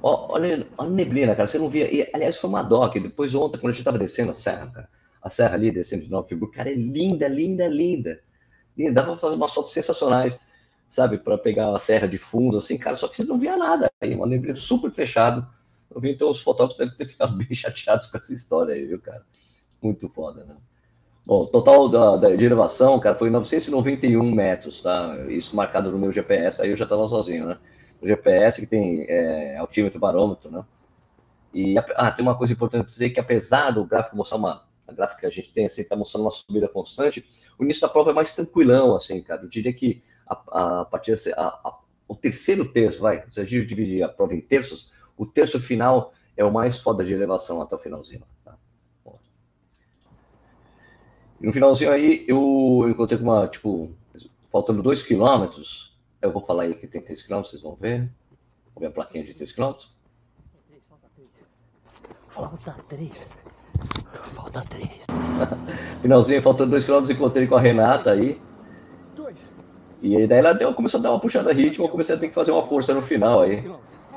Ó, 0.08 0.34
olha 0.34 0.66
a 0.78 0.86
neblina, 0.86 1.36
cara, 1.36 1.48
você 1.48 1.60
não 1.60 1.70
via. 1.70 1.94
E, 1.94 2.10
aliás, 2.14 2.38
foi 2.38 2.50
uma 2.50 2.64
doc. 2.64 2.94
Depois, 2.96 3.36
ontem, 3.36 3.58
quando 3.58 3.70
a 3.70 3.72
gente 3.72 3.82
estava 3.82 3.98
descendo 3.98 4.32
a 4.32 4.34
serra, 4.34 4.68
cara, 4.68 4.90
a 5.22 5.30
serra 5.30 5.56
ali, 5.56 5.72
descendo 5.72 6.04
de 6.04 6.10
Nova 6.10 6.28
Friburgo, 6.28 6.54
cara, 6.54 6.70
é 6.70 6.74
linda, 6.74 7.28
linda, 7.28 7.68
linda. 7.68 8.20
linda. 8.78 8.94
Dá 8.94 9.04
para 9.04 9.18
fazer 9.18 9.36
umas 9.36 9.54
fotos 9.54 9.74
sensacionais 9.74 10.40
sabe, 10.90 11.18
para 11.18 11.38
pegar 11.38 11.76
a 11.76 11.80
serra 11.80 12.08
de 12.08 12.18
fundo, 12.18 12.58
assim, 12.58 12.78
cara, 12.78 12.96
só 12.96 13.08
que 13.08 13.18
você 13.18 13.26
não 13.26 13.38
via 13.38 13.58
nada 13.58 13.92
aí, 14.02 14.16
uma 14.16 14.26
neblina 14.26 14.56
super 14.56 14.92
vi, 16.00 16.12
então 16.12 16.30
os 16.30 16.42
fotógrafos 16.42 16.78
devem 16.78 16.96
ter 16.96 17.08
ficado 17.08 17.36
bem 17.38 17.54
chateados 17.54 18.08
com 18.08 18.18
essa 18.18 18.34
história 18.34 18.74
aí, 18.74 18.86
viu, 18.86 19.00
cara? 19.00 19.26
Muito 19.82 20.10
foda, 20.10 20.44
né? 20.46 20.56
Bom, 21.26 21.46
total 21.46 21.90
da, 21.90 22.16
da, 22.16 22.36
de 22.36 22.46
elevação, 22.46 23.00
cara, 23.00 23.16
foi 23.16 23.30
991 23.30 24.32
metros, 24.32 24.82
tá? 24.82 25.18
Isso 25.28 25.56
marcado 25.56 25.92
no 25.92 26.00
meu 26.00 26.12
GPS, 26.12 26.62
aí 26.62 26.70
eu 26.70 26.78
já 26.78 26.86
estava 26.86 27.06
sozinho, 27.06 27.48
né? 27.48 27.58
O 28.02 28.08
GPS 28.08 28.62
que 28.62 28.68
tem 28.68 29.06
é, 29.10 29.58
altímetro, 29.58 30.00
barômetro, 30.00 30.52
né? 30.52 30.64
E 31.54 31.76
ah, 31.78 32.12
tem 32.12 32.24
uma 32.24 32.38
coisa 32.38 32.54
importante 32.54 32.88
dizer 32.88 33.10
que 33.10 33.20
apesar 33.20 33.72
do 33.72 33.86
gráfico 33.86 34.16
mostrar 34.16 34.38
uma 34.38 34.68
a 34.88 34.94
gráfica 34.94 35.22
que 35.22 35.26
a 35.26 35.30
gente 35.30 35.52
tem 35.54 35.66
assim, 35.66 35.82
está 35.82 35.96
mostrando 35.96 36.24
uma 36.24 36.32
subida 36.32 36.68
constante, 36.68 37.28
o 37.60 37.64
início 37.64 37.82
da 37.82 37.90
prova 37.90 38.12
é 38.12 38.14
mais 38.14 38.34
tranquilão, 38.34 38.96
assim, 38.96 39.22
cara. 39.22 39.42
Eu 39.44 39.50
diria 39.50 39.74
que 39.74 40.02
a, 40.26 40.82
a 40.82 40.86
partir 40.86 41.14
a, 41.36 41.42
a, 41.42 41.80
o 42.08 42.16
terceiro 42.16 42.72
terço, 42.72 43.02
vai, 43.02 43.24
se 43.30 43.40
a 43.40 43.44
gente 43.44 43.66
dividir 43.66 44.04
a 44.04 44.08
prova 44.08 44.34
em 44.34 44.40
terços, 44.40 44.92
o 45.18 45.26
terço 45.26 45.60
final 45.60 46.14
é 46.38 46.46
o 46.46 46.54
mais 46.54 46.80
foda 46.80 47.04
de 47.04 47.14
elevação 47.14 47.62
até 47.62 47.76
o 47.76 47.80
finalzinho. 47.80 48.24
Tá? 48.46 48.56
no 51.40 51.54
finalzinho 51.54 51.92
aí, 51.92 52.26
eu, 52.28 52.80
eu 52.84 52.90
encontrei 52.90 53.18
com 53.18 53.26
uma, 53.26 53.48
tipo, 53.48 53.94
faltando 54.52 54.82
2 54.82 55.04
quilômetros. 55.04 55.97
Eu 56.22 56.32
vou 56.32 56.44
falar 56.44 56.64
aí 56.64 56.74
que 56.74 56.88
tem 56.88 57.02
3 57.02 57.24
quilômetros, 57.24 57.52
vocês 57.52 57.62
vão 57.62 57.76
ver. 57.76 58.10
Vou 58.74 58.82
ver 58.82 58.88
a 58.88 58.92
plaquinha 58.92 59.24
de 59.24 59.34
3 59.34 59.52
quilômetros. 59.52 59.96
Falta 62.30 62.76
3. 62.90 63.30
Falta 64.22 64.62
3. 64.62 64.90
Finalzinho, 66.02 66.42
faltando 66.42 66.72
2 66.72 66.86
quilômetros, 66.86 67.16
encontrei 67.16 67.48
com 67.48 67.56
a 67.56 67.62
Renata 67.62 68.12
aí. 68.12 68.42
E 70.02 70.16
aí 70.16 70.28
daí 70.28 70.40
ela 70.40 70.54
deu, 70.54 70.74
começou 70.74 71.00
a 71.00 71.04
dar 71.04 71.12
uma 71.12 71.20
puxada 71.20 71.52
ritmo, 71.52 71.86
eu 71.86 71.90
comecei 71.90 72.16
a 72.16 72.20
ter 72.20 72.28
que 72.28 72.34
fazer 72.34 72.52
uma 72.52 72.64
força 72.64 72.94
no 72.94 73.02
final 73.02 73.42
aí, 73.42 73.68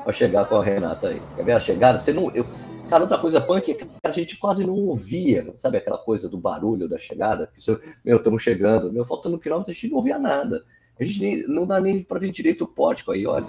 pra 0.03 0.13
chegar 0.13 0.45
com 0.45 0.55
a 0.55 0.63
Renata 0.63 1.09
aí. 1.09 1.21
Quer 1.35 1.43
ver 1.43 1.53
a 1.53 1.59
chegada? 1.59 1.97
Você 1.97 2.13
não. 2.13 2.29
Eu, 2.31 2.45
cara, 2.87 3.03
outra 3.03 3.17
coisa 3.17 3.41
punk 3.41 3.71
é 3.71 3.73
que 3.73 3.87
a 4.03 4.11
gente 4.11 4.37
quase 4.37 4.65
não 4.65 4.75
ouvia, 4.75 5.51
sabe 5.57 5.77
aquela 5.77 5.97
coisa 5.97 6.29
do 6.29 6.37
barulho 6.37 6.87
da 6.87 6.99
chegada? 6.99 7.47
Que 7.47 7.59
você, 7.59 7.79
meu, 8.05 8.17
estamos 8.17 8.43
chegando, 8.43 8.93
meu, 8.93 9.05
faltando 9.05 9.35
um 9.35 9.39
quilômetro, 9.39 9.71
a 9.71 9.73
gente 9.73 9.89
não 9.89 9.97
ouvia 9.97 10.19
nada. 10.19 10.63
A 11.01 11.03
gente 11.03 11.19
nem, 11.19 11.47
não 11.47 11.65
dá 11.65 11.81
nem 11.81 12.03
pra 12.03 12.19
ver 12.19 12.29
direito 12.29 12.63
o 12.63 12.67
pórtico 12.67 13.11
aí, 13.11 13.25
olha. 13.25 13.47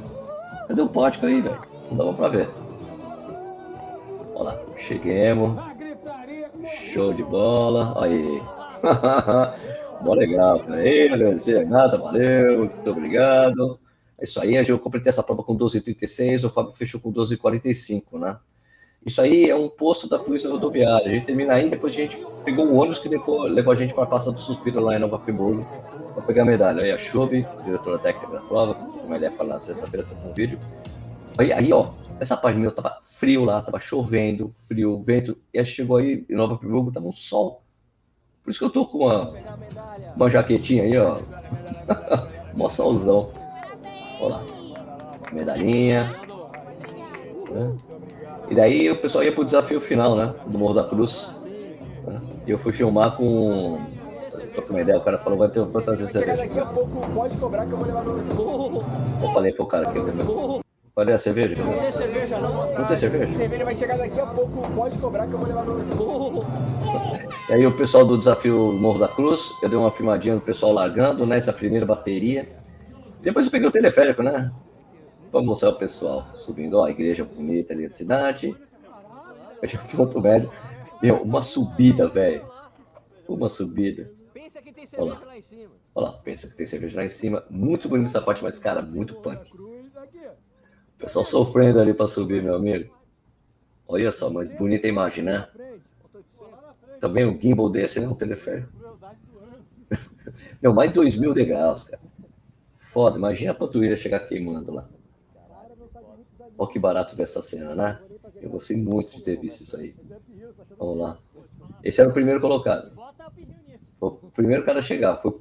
Cadê 0.67 0.81
o 0.81 0.89
pórtico 0.89 1.27
aí, 1.27 1.43
velho? 1.43 1.61
Não 1.91 1.99
dava 1.99 2.15
pra 2.15 2.29
ver. 2.29 2.49
Olha 4.35 4.45
lá, 4.45 4.61
cheguemos. 4.79 5.63
Show 6.95 7.13
de 7.13 7.23
bola. 7.23 8.03
Aí. 8.03 8.41
Mó 10.01 10.15
legal. 10.15 10.63
Ei, 10.79 11.13
agradecer 11.13 11.67
nada, 11.67 11.99
valeu, 11.99 12.61
muito 12.61 12.91
obrigado. 12.91 13.79
É 14.19 14.25
isso 14.25 14.41
aí, 14.41 14.55
eu 14.55 14.79
completei 14.79 15.11
essa 15.11 15.23
prova 15.23 15.43
com 15.43 15.55
12,36, 15.55 16.47
o 16.47 16.51
Fábio 16.51 16.73
fechou 16.73 17.01
com 17.01 17.13
12,45, 17.13 18.19
né? 18.19 18.39
Isso 19.05 19.21
aí 19.21 19.51
é 19.51 19.55
um 19.55 19.69
posto 19.69 20.09
da 20.09 20.19
Polícia 20.19 20.49
Rodoviária. 20.49 21.11
A 21.11 21.15
gente 21.15 21.27
termina 21.27 21.55
aí, 21.55 21.69
depois 21.69 21.93
a 21.93 21.97
gente 21.97 22.25
pegou 22.45 22.65
um 22.65 22.77
ônibus 22.77 23.01
que 23.01 23.09
levou, 23.09 23.43
levou 23.43 23.73
a 23.73 23.77
gente 23.77 23.93
para 23.93 24.05
a 24.05 24.07
Praça 24.07 24.31
do 24.31 24.39
Suspiro 24.39 24.81
lá 24.81 24.97
em 24.97 25.01
Nova 25.01 25.19
Friburgo 25.19 25.67
para 26.15 26.23
pegar 26.23 26.43
a 26.43 26.47
medalha. 26.47 26.83
Aí 26.83 26.93
a 26.93 26.99
Chube, 26.99 27.47
diretora 27.65 27.99
técnica 27.99 28.33
da 28.33 28.41
prova, 28.41 28.77
uma 29.05 29.17
ideia 29.17 29.33
para 29.33 29.47
na 29.47 29.59
sexta-feira, 29.59 30.07
com 30.07 30.29
um 30.29 30.33
vídeo. 30.33 30.59
Aí, 31.37 31.53
aí, 31.53 31.73
ó, 31.73 31.91
essa 32.21 32.37
parte 32.37 32.59
minha 32.59 32.71
tava 32.71 32.97
frio 33.03 33.45
lá, 33.45 33.61
tava 33.61 33.81
chovendo, 33.81 34.53
frio, 34.69 35.03
vento, 35.03 35.37
e 35.53 35.59
aí 35.59 35.65
chegou 35.65 35.97
aí 35.97 36.25
em 36.29 36.35
Nova 36.35 36.57
Friburgo, 36.57 36.93
tava 36.93 37.07
um 37.07 37.13
sol. 37.13 37.63
Por 38.45 38.51
isso 38.51 38.59
que 38.59 38.65
eu 38.65 38.71
tô 38.71 38.87
com 38.87 38.99
uma, 39.07 39.33
uma 40.17 40.31
jaquetinha 40.31 40.85
aí, 40.85 40.97
ó. 40.97 41.19
Mó 42.55 42.69
solzão. 42.69 43.31
Olha 44.21 44.37
lá. 44.37 44.45
Medalhinha. 45.33 46.21
Né? 47.51 47.77
E 48.51 48.55
daí 48.55 48.91
o 48.91 48.97
pessoal 48.97 49.25
ia 49.25 49.33
pro 49.33 49.45
desafio 49.45 49.81
final, 49.81 50.17
né? 50.17 50.35
Do 50.47 50.59
Morro 50.59 50.75
da 50.75 50.85
Cruz. 50.85 51.31
Né? 52.07 52.21
E 52.47 52.51
eu 52.51 52.59
fui 52.59 52.73
filmar 52.73 53.17
com. 53.17 53.81
Tô 54.55 54.63
com 54.63 54.71
uma 54.71 54.83
ideia, 54.83 54.99
o 54.99 55.03
cara 55.03 55.19
falou, 55.19 55.39
vai 55.39 55.49
ter 55.49 55.61
vou 55.61 55.81
trazer 55.81 56.07
cerveja. 56.07 56.43
Daqui 56.43 56.59
a 56.59 56.67
pouco 56.67 57.01
pode 57.15 57.37
cobrar 57.39 57.65
que 57.65 57.73
eu 57.73 57.79
vou 57.79 57.87
levar 57.87 58.03
pra 58.03 58.13
você. 58.13 58.33
Eu 59.25 59.33
falei 59.33 59.53
pro 59.53 59.67
cara 59.67 59.89
aqui, 59.89 59.99
meu. 59.99 60.63
Cadê 60.95 61.13
a 61.13 61.19
cerveja? 61.19 61.57
Não 61.57 61.73
tem 61.73 61.91
cerveja 61.91 62.39
não. 62.39 62.75
Não 62.75 62.85
tem 62.85 62.97
cerveja? 62.99 63.33
Cerveja 63.33 63.65
vai 63.65 63.75
chegar 63.75 63.97
daqui 63.97 64.21
a 64.21 64.27
pouco, 64.27 64.71
pode 64.75 64.99
cobrar 64.99 65.27
que 65.27 65.33
eu 65.33 65.39
vou 65.39 65.49
levar 65.49 65.65
pra 65.65 65.73
você. 65.73 65.95
E 67.49 67.53
aí 67.55 67.67
o 67.67 67.73
pessoal 67.73 68.05
do 68.05 68.19
desafio 68.19 68.73
Morro 68.73 68.99
da 68.99 69.09
Cruz, 69.09 69.51
eu 69.63 69.71
dei 69.71 69.79
uma 69.79 69.91
filmadinha 69.91 70.35
do 70.35 70.43
pessoal 70.43 70.71
largando, 70.73 71.25
né? 71.25 71.39
Essa 71.39 71.53
primeira 71.53 71.87
bateria. 71.87 72.47
Depois 73.23 73.47
eu 73.47 73.53
peguei 73.53 73.69
o 73.69 73.73
teleférico, 73.73 74.23
né? 74.23 74.53
Vamos 75.33 75.49
mostrar 75.49 75.71
o 75.71 75.79
pessoal 75.79 76.31
subindo. 76.35 76.75
Ó, 76.75 76.85
a 76.85 76.91
igreja 76.91 77.25
bonita 77.25 77.73
ali 77.73 77.89
da 77.89 77.95
cidade. 77.95 78.55
Ponto 79.97 80.21
Velho. 80.23 80.51
Meu, 81.01 81.23
uma 81.23 81.41
subida, 81.41 82.07
velho. 82.07 82.47
Uma 83.27 83.49
subida. 83.49 84.11
Pensa 84.35 84.61
que 84.61 84.73
tem 84.73 84.87
cerveja 84.87 85.15
lá. 85.15 85.23
Olha 85.95 86.07
lá, 86.07 86.13
pensa 86.19 86.49
que 86.49 86.55
tem 86.55 86.67
cerveja 86.67 86.99
lá 86.99 87.05
em 87.05 87.09
cima. 87.09 87.45
Muito 87.51 87.89
bonita 87.89 88.11
essa 88.11 88.21
parte, 88.21 88.43
mas, 88.43 88.59
cara, 88.59 88.83
muito 88.83 89.15
punk. 89.17 89.41
O 90.97 90.99
pessoal 90.99 91.25
sofrendo 91.25 91.81
ali 91.81 91.95
pra 91.95 92.09
subir, 92.09 92.43
meu 92.43 92.55
amigo. 92.55 92.91
Olha 93.89 94.13
só, 94.13 94.31
mas 94.31 94.51
bonita 94.51 94.87
a 94.87 94.91
imagem, 94.91 95.25
né? 95.25 95.49
Também 97.01 97.25
o 97.25 97.41
gimbal 97.41 97.69
desse, 97.71 98.01
né? 98.01 98.07
O 98.09 98.15
teleférico. 98.15 98.71
Meu, 100.63 100.73
mais 100.73 100.91
de 100.91 100.95
2 100.95 101.17
mil 101.17 101.35
degraus, 101.35 101.85
cara. 101.85 102.03
Foda, 102.79 103.19
imagina 103.19 103.53
a 103.53 103.55
pantuíra 103.55 103.97
chegar 103.97 104.21
queimando 104.21 104.73
lá. 104.73 104.89
Olha 106.59 106.71
que 106.71 106.79
barato 106.79 107.17
ver 107.17 107.25
essa 107.25 107.43
cena, 107.43 107.75
né? 107.75 108.01
Eu 108.41 108.51
gostei 108.51 108.77
muito 108.77 109.17
de 109.17 109.23
ter 109.23 109.39
visto 109.39 109.63
isso 109.63 109.77
aí. 109.77 109.95
Vamos 110.79 110.99
lá. 110.99 111.19
Esse 111.83 112.01
era 112.01 112.11
o 112.11 112.15
primeiro 112.15 112.41
colocado. 112.41 112.93
O 114.01 114.11
primeiro 114.31 114.65
cara 114.65 114.81
a 114.81 114.83
chegar. 114.83 115.17
Foi 115.23 115.41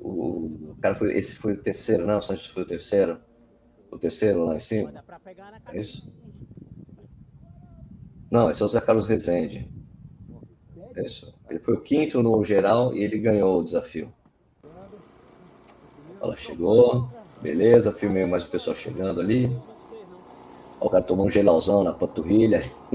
o 0.00 0.76
cara 0.80 0.94
foi, 0.96 1.16
esse 1.16 1.36
foi 1.36 1.52
o 1.52 1.62
terceiro, 1.62 2.06
não? 2.06 2.18
O 2.18 2.22
Santos 2.22 2.46
foi 2.46 2.64
o 2.64 2.66
terceiro. 2.66 3.20
O 3.90 3.98
terceiro 3.98 4.44
lá 4.44 4.56
em 4.56 4.60
cima. 4.60 4.92
É 5.68 5.80
isso? 5.80 6.10
Não, 8.30 8.50
esse 8.50 8.62
é 8.62 8.64
o 8.64 8.68
Zé 8.68 8.80
Carlos 8.80 9.06
Rezende. 9.06 9.70
É 10.96 11.06
isso. 11.06 11.32
Ele 11.48 11.60
foi 11.60 11.74
o 11.74 11.80
quinto 11.80 12.22
no 12.22 12.44
geral 12.44 12.94
e 12.94 13.04
ele 13.04 13.18
ganhou 13.18 13.60
o 13.60 13.64
desafio. 13.64 14.12
Ela 16.20 16.36
chegou, 16.36 17.08
beleza, 17.40 17.92
filmei 17.92 18.24
mais 18.24 18.44
o 18.44 18.50
pessoal 18.50 18.74
chegando 18.74 19.20
ali. 19.20 19.50
Ó, 20.82 20.86
o 20.86 20.90
cara 20.90 21.04
tomou 21.04 21.26
um 21.26 21.30
gelalzão 21.30 21.82
na 21.84 21.94
panturrilha. 21.94 22.60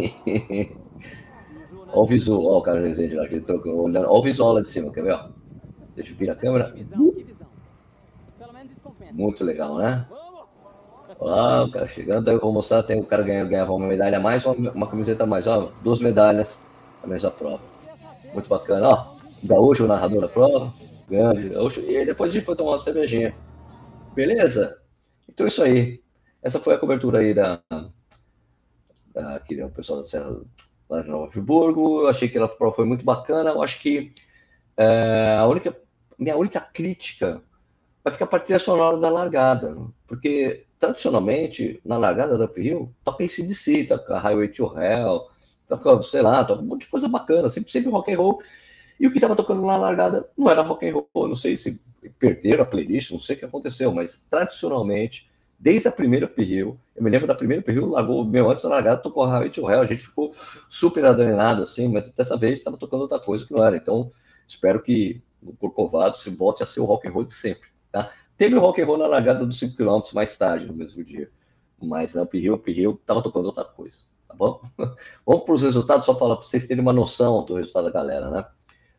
Olha 1.91 2.03
o 2.03 2.07
visual, 2.07 2.45
olha 2.45 2.57
o 2.59 2.61
cara 2.61 2.79
Rezende 2.81 3.15
lá, 3.15 3.27
que 3.27 3.35
ele 3.35 3.43
trocou, 3.45 3.83
olhando. 3.83 4.05
Olha 4.07 4.19
o 4.19 4.23
visual 4.23 4.53
lá 4.53 4.61
de 4.61 4.69
cima, 4.69 4.91
quer 4.93 5.03
ver? 5.03 5.11
Ó? 5.13 5.29
Deixa 5.95 6.13
eu 6.13 6.17
virar 6.17 6.33
a 6.33 6.37
câmera. 6.37 6.79
Muito 9.09 9.43
legal, 9.43 9.77
né? 9.77 10.09
Olha 11.19 11.63
o 11.65 11.69
cara 11.71 11.87
chegando, 11.87 12.29
aí 12.29 12.35
eu 12.35 12.39
vou 12.39 12.53
mostrar, 12.53 12.83
tem 12.83 12.99
o 13.01 13.05
cara 13.05 13.23
ganhando, 13.23 13.49
ganhava 13.49 13.73
uma 13.73 13.87
medalha 13.87 14.17
a 14.17 14.19
mais, 14.21 14.45
uma, 14.45 14.71
uma 14.71 14.89
camiseta 14.89 15.23
a 15.23 15.27
mais, 15.27 15.47
ó, 15.47 15.73
duas 15.79 15.99
medalhas 15.99 16.63
na 17.01 17.09
mesma 17.09 17.31
prova. 17.31 17.71
Muito 18.33 18.49
bacana, 18.49 18.89
ó. 18.89 19.07
Gaúcho, 19.43 19.85
o 19.85 19.87
narrador 19.87 20.21
da 20.21 20.29
prova, 20.29 20.75
grande, 21.07 21.49
gaúcho, 21.49 21.81
e 21.81 21.97
aí 21.97 22.05
depois 22.05 22.31
a 22.31 22.33
gente 22.35 22.45
foi 22.45 22.55
tomar 22.57 22.71
uma 22.73 22.79
cervejinha. 22.79 23.37
Beleza? 24.15 24.79
Então 25.29 25.45
é 25.47 25.49
isso 25.49 25.63
aí. 25.63 26.03
Essa 26.41 26.59
foi 26.59 26.75
a 26.75 26.77
cobertura 26.77 27.19
aí 27.19 27.33
da, 27.33 27.61
da 29.13 29.41
né, 29.49 29.65
o 29.65 29.69
pessoal 29.69 29.99
da 29.99 30.05
Serra 30.05 30.41
lá 30.89 31.01
de 31.01 31.09
Nova 31.09 31.31
Friburgo. 31.31 32.01
Eu 32.01 32.07
achei 32.07 32.29
que 32.29 32.37
ela 32.37 32.49
foi 32.75 32.85
muito 32.85 33.03
bacana. 33.03 33.51
Eu 33.51 33.61
acho 33.61 33.79
que 33.79 34.13
é, 34.75 35.37
a 35.39 35.45
única, 35.47 35.75
minha 36.17 36.37
única 36.37 36.61
crítica 36.61 37.41
vai 38.03 38.13
ficar 38.13 38.25
a 38.33 38.39
trilha 38.39 38.59
sonora 38.59 38.97
da 38.97 39.09
largada, 39.09 39.75
porque 40.07 40.65
tradicionalmente 40.79 41.81
na 41.83 41.97
largada 41.97 42.37
da 42.37 42.45
Uphill 42.45 42.93
toca 43.03 43.23
ACDC, 43.23 43.85
toca 43.85 44.17
Highway 44.19 44.47
to 44.49 44.79
Hell, 44.79 45.27
toca, 45.67 46.03
sei 46.03 46.21
lá, 46.21 46.45
toca 46.45 46.61
um 46.61 46.65
monte 46.65 46.81
de 46.81 46.87
coisa 46.87 47.07
bacana, 47.07 47.49
sempre, 47.49 47.71
sempre 47.71 47.89
rock 47.89 48.13
and 48.13 48.17
roll. 48.17 48.41
E 48.99 49.05
o 49.07 49.11
que 49.11 49.17
estava 49.17 49.35
tocando 49.35 49.65
na 49.65 49.77
largada 49.77 50.27
não 50.37 50.49
era 50.49 50.61
rock 50.61 50.87
and 50.87 50.93
roll, 50.93 51.27
não 51.27 51.35
sei 51.35 51.57
se 51.57 51.79
perderam 52.17 52.63
a 52.63 52.65
playlist, 52.65 53.11
não 53.11 53.19
sei 53.19 53.35
o 53.35 53.39
que 53.39 53.45
aconteceu, 53.45 53.91
mas 53.91 54.25
tradicionalmente 54.29 55.29
desde 55.59 55.87
a 55.87 55.91
primeira 55.91 56.27
Pirril. 56.27 56.79
Eu 56.95 57.03
me 57.03 57.09
lembro 57.09 57.27
da 57.27 57.35
primeira 57.35 57.63
Pirril, 57.63 57.89
largou, 57.89 58.23
meu, 58.23 58.49
antes 58.49 58.63
da 58.63 58.69
largada, 58.69 59.01
tocou 59.01 59.25
Highway 59.25 59.49
to 59.49 59.67
a 59.67 59.85
gente 59.85 60.03
ficou 60.03 60.33
super 60.69 61.03
adrenado, 61.05 61.63
assim, 61.63 61.87
mas 61.87 62.11
dessa 62.11 62.37
vez 62.37 62.59
estava 62.59 62.77
tocando 62.77 63.01
outra 63.01 63.19
coisa 63.19 63.45
que 63.45 63.53
não 63.53 63.63
era. 63.63 63.75
Então, 63.75 64.11
espero 64.47 64.81
que 64.81 65.21
o 65.41 65.55
Corcovado 65.55 66.17
se 66.17 66.29
volte 66.29 66.63
a 66.63 66.65
ser 66.65 66.79
o 66.79 66.85
rock 66.85 67.07
and 67.07 67.11
roll 67.11 67.23
de 67.23 67.33
sempre, 67.33 67.69
tá? 67.91 68.11
Teve 68.37 68.55
o 68.55 68.59
rock 68.59 68.81
and 68.81 68.85
roll 68.85 68.97
na 68.97 69.07
largada 69.07 69.45
dos 69.45 69.57
5 69.57 69.75
km 69.75 70.01
mais 70.13 70.37
tarde, 70.37 70.67
no 70.67 70.73
mesmo 70.73 71.03
dia, 71.03 71.29
mas 71.81 72.13
na 72.13 72.25
Pirril, 72.25 72.57
Pirril 72.57 72.97
estava 73.01 73.21
tocando 73.21 73.45
outra 73.45 73.63
coisa, 73.63 73.97
tá 74.27 74.35
bom? 74.35 74.61
Vamos 75.25 75.43
para 75.43 75.53
os 75.53 75.63
resultados, 75.63 76.05
só 76.05 76.13
para 76.13 76.35
vocês 76.35 76.67
terem 76.67 76.81
uma 76.81 76.93
noção 76.93 77.43
do 77.43 77.55
resultado 77.55 77.85
da 77.85 77.91
galera, 77.91 78.29
né? 78.29 78.45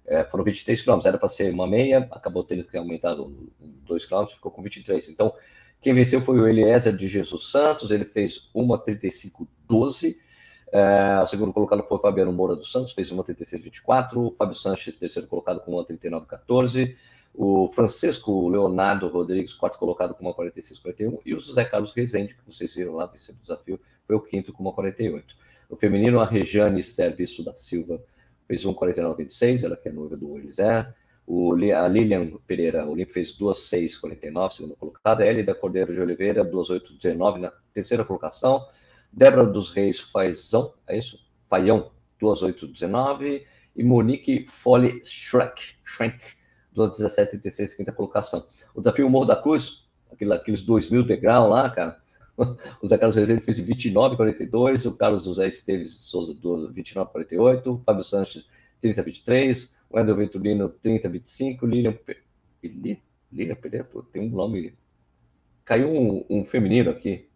É, 0.07 0.25
foram 0.25 0.43
23 0.43 0.81
km, 0.81 1.01
era 1.05 1.19
para 1.19 1.29
ser 1.29 1.53
uma 1.53 1.67
meia, 1.67 2.09
acabou 2.11 2.43
tendo 2.43 2.65
que 2.65 2.77
aumentar 2.77 3.15
2 3.15 4.07
km, 4.07 4.27
ficou 4.27 4.51
com 4.51 4.63
23. 4.63 5.07
Então, 5.11 5.35
quem 5.81 5.95
venceu 5.95 6.21
foi 6.21 6.39
o 6.39 6.49
Eliezer 6.49 6.97
de 6.97 7.07
Jesus 7.07 7.51
Santos, 7.51 7.91
ele 7.91 8.05
fez 8.05 8.51
uma 8.53 8.79
35-12. 8.79 10.17
É, 10.71 11.21
o 11.23 11.27
segundo 11.27 11.53
colocado 11.53 11.83
foi 11.85 11.97
o 11.97 12.01
Fabiano 12.01 12.33
Moura 12.33 12.57
dos 12.57 12.71
Santos, 12.71 12.93
fez 12.93 13.11
uma 13.11 13.25
36-24. 13.25 14.17
O 14.17 14.35
Fábio 14.37 14.55
Sanches, 14.55 14.97
terceiro 14.97 15.29
colocado, 15.29 15.61
com 15.61 15.73
uma 15.73 15.85
39-14. 15.85 16.97
O 17.35 17.69
Francisco 17.69 18.49
Leonardo 18.49 19.07
Rodrigues, 19.09 19.55
quarto 19.55 19.79
colocado, 19.79 20.15
com 20.15 20.25
uma 20.25 20.35
46-41. 20.35 21.21
E 21.25 21.35
o 21.35 21.39
José 21.39 21.65
Carlos 21.65 21.93
Rezende, 21.93 22.35
que 22.35 22.45
vocês 22.45 22.75
viram 22.75 22.97
lá, 22.97 23.07
venceu 23.07 23.35
o 23.35 23.39
desafio, 23.41 23.81
foi 24.07 24.17
o 24.17 24.21
quinto, 24.21 24.53
com 24.53 24.63
uma 24.63 24.73
48. 24.73 25.37
No 25.71 25.77
feminino, 25.77 26.21
a 26.21 26.27
Rejane 26.27 26.81
Esther 26.81 27.15
Bispo 27.15 27.43
da 27.43 27.55
Silva 27.55 28.03
fez 28.49 28.65
um 28.65 28.75
49-26, 28.75 29.65
ela 29.65 29.77
que 29.77 29.89
é 29.89 29.93
noiva 29.93 30.17
do 30.17 30.37
Eliezer. 30.37 30.93
O, 31.31 31.53
a 31.53 31.87
Lilian 31.87 32.31
Pereira 32.47 32.87
Olimpo 32.87 33.13
fez 33.13 33.35
2,649, 33.35 34.55
segunda 34.55 34.77
colocada. 34.77 35.27
Elida 35.27 35.55
Cordeiro 35.55 35.93
de 35.93 36.01
Oliveira, 36.01 36.43
2,819 36.43 37.41
na 37.41 37.53
terceira 37.75 38.03
colocação. 38.03 38.67
Débora 39.13 39.45
dos 39.45 39.71
Reis 39.71 40.01
Faizão, 40.01 40.73
é 40.87 40.97
isso? 40.97 41.19
Faião, 41.47 41.91
2,819. 42.19 43.47
e 43.77 43.85
Monique 43.85 44.47
Foley 44.49 45.03
Schreck, 45.05 45.75
Schrenk, 45.85 46.19
dos 46.73 46.93
17, 46.93 47.33
36, 47.33 47.75
quinta 47.75 47.93
colocação. 47.93 48.47
O 48.75 48.81
desafio 48.81 49.11
Morro 49.11 49.27
da 49.27 49.37
Cruz, 49.37 49.87
aqueles 50.11 50.63
2 50.63 50.91
mil 50.91 51.05
degraus 51.05 51.51
lá, 51.51 51.69
cara, 51.69 52.01
o 52.81 52.89
Zé 52.89 52.97
Carlos 52.97 53.17
Rezende 53.17 53.43
fez 53.43 53.61
29,42, 53.61 54.87
o 54.87 54.97
Carlos 54.97 55.25
José 55.25 55.49
Esteves 55.49 55.93
Souza 55.93 56.33
29,48, 56.35 57.67
o 57.67 57.83
Fábio 57.85 58.03
Sanches 58.03 58.49
30,23, 58.83 59.77
Wendel 59.91 60.17
Venturino 60.17 60.69
30,25, 60.69 61.67
Lilian, 61.67 61.99
Lilian 63.33 63.57
Pereira, 63.57 63.89
tem 64.13 64.23
um 64.23 64.29
nome, 64.29 64.75
caiu 65.65 65.91
um, 65.91 66.25
um, 66.29 66.45
feminino 66.45 66.91
aqui, 66.91 67.29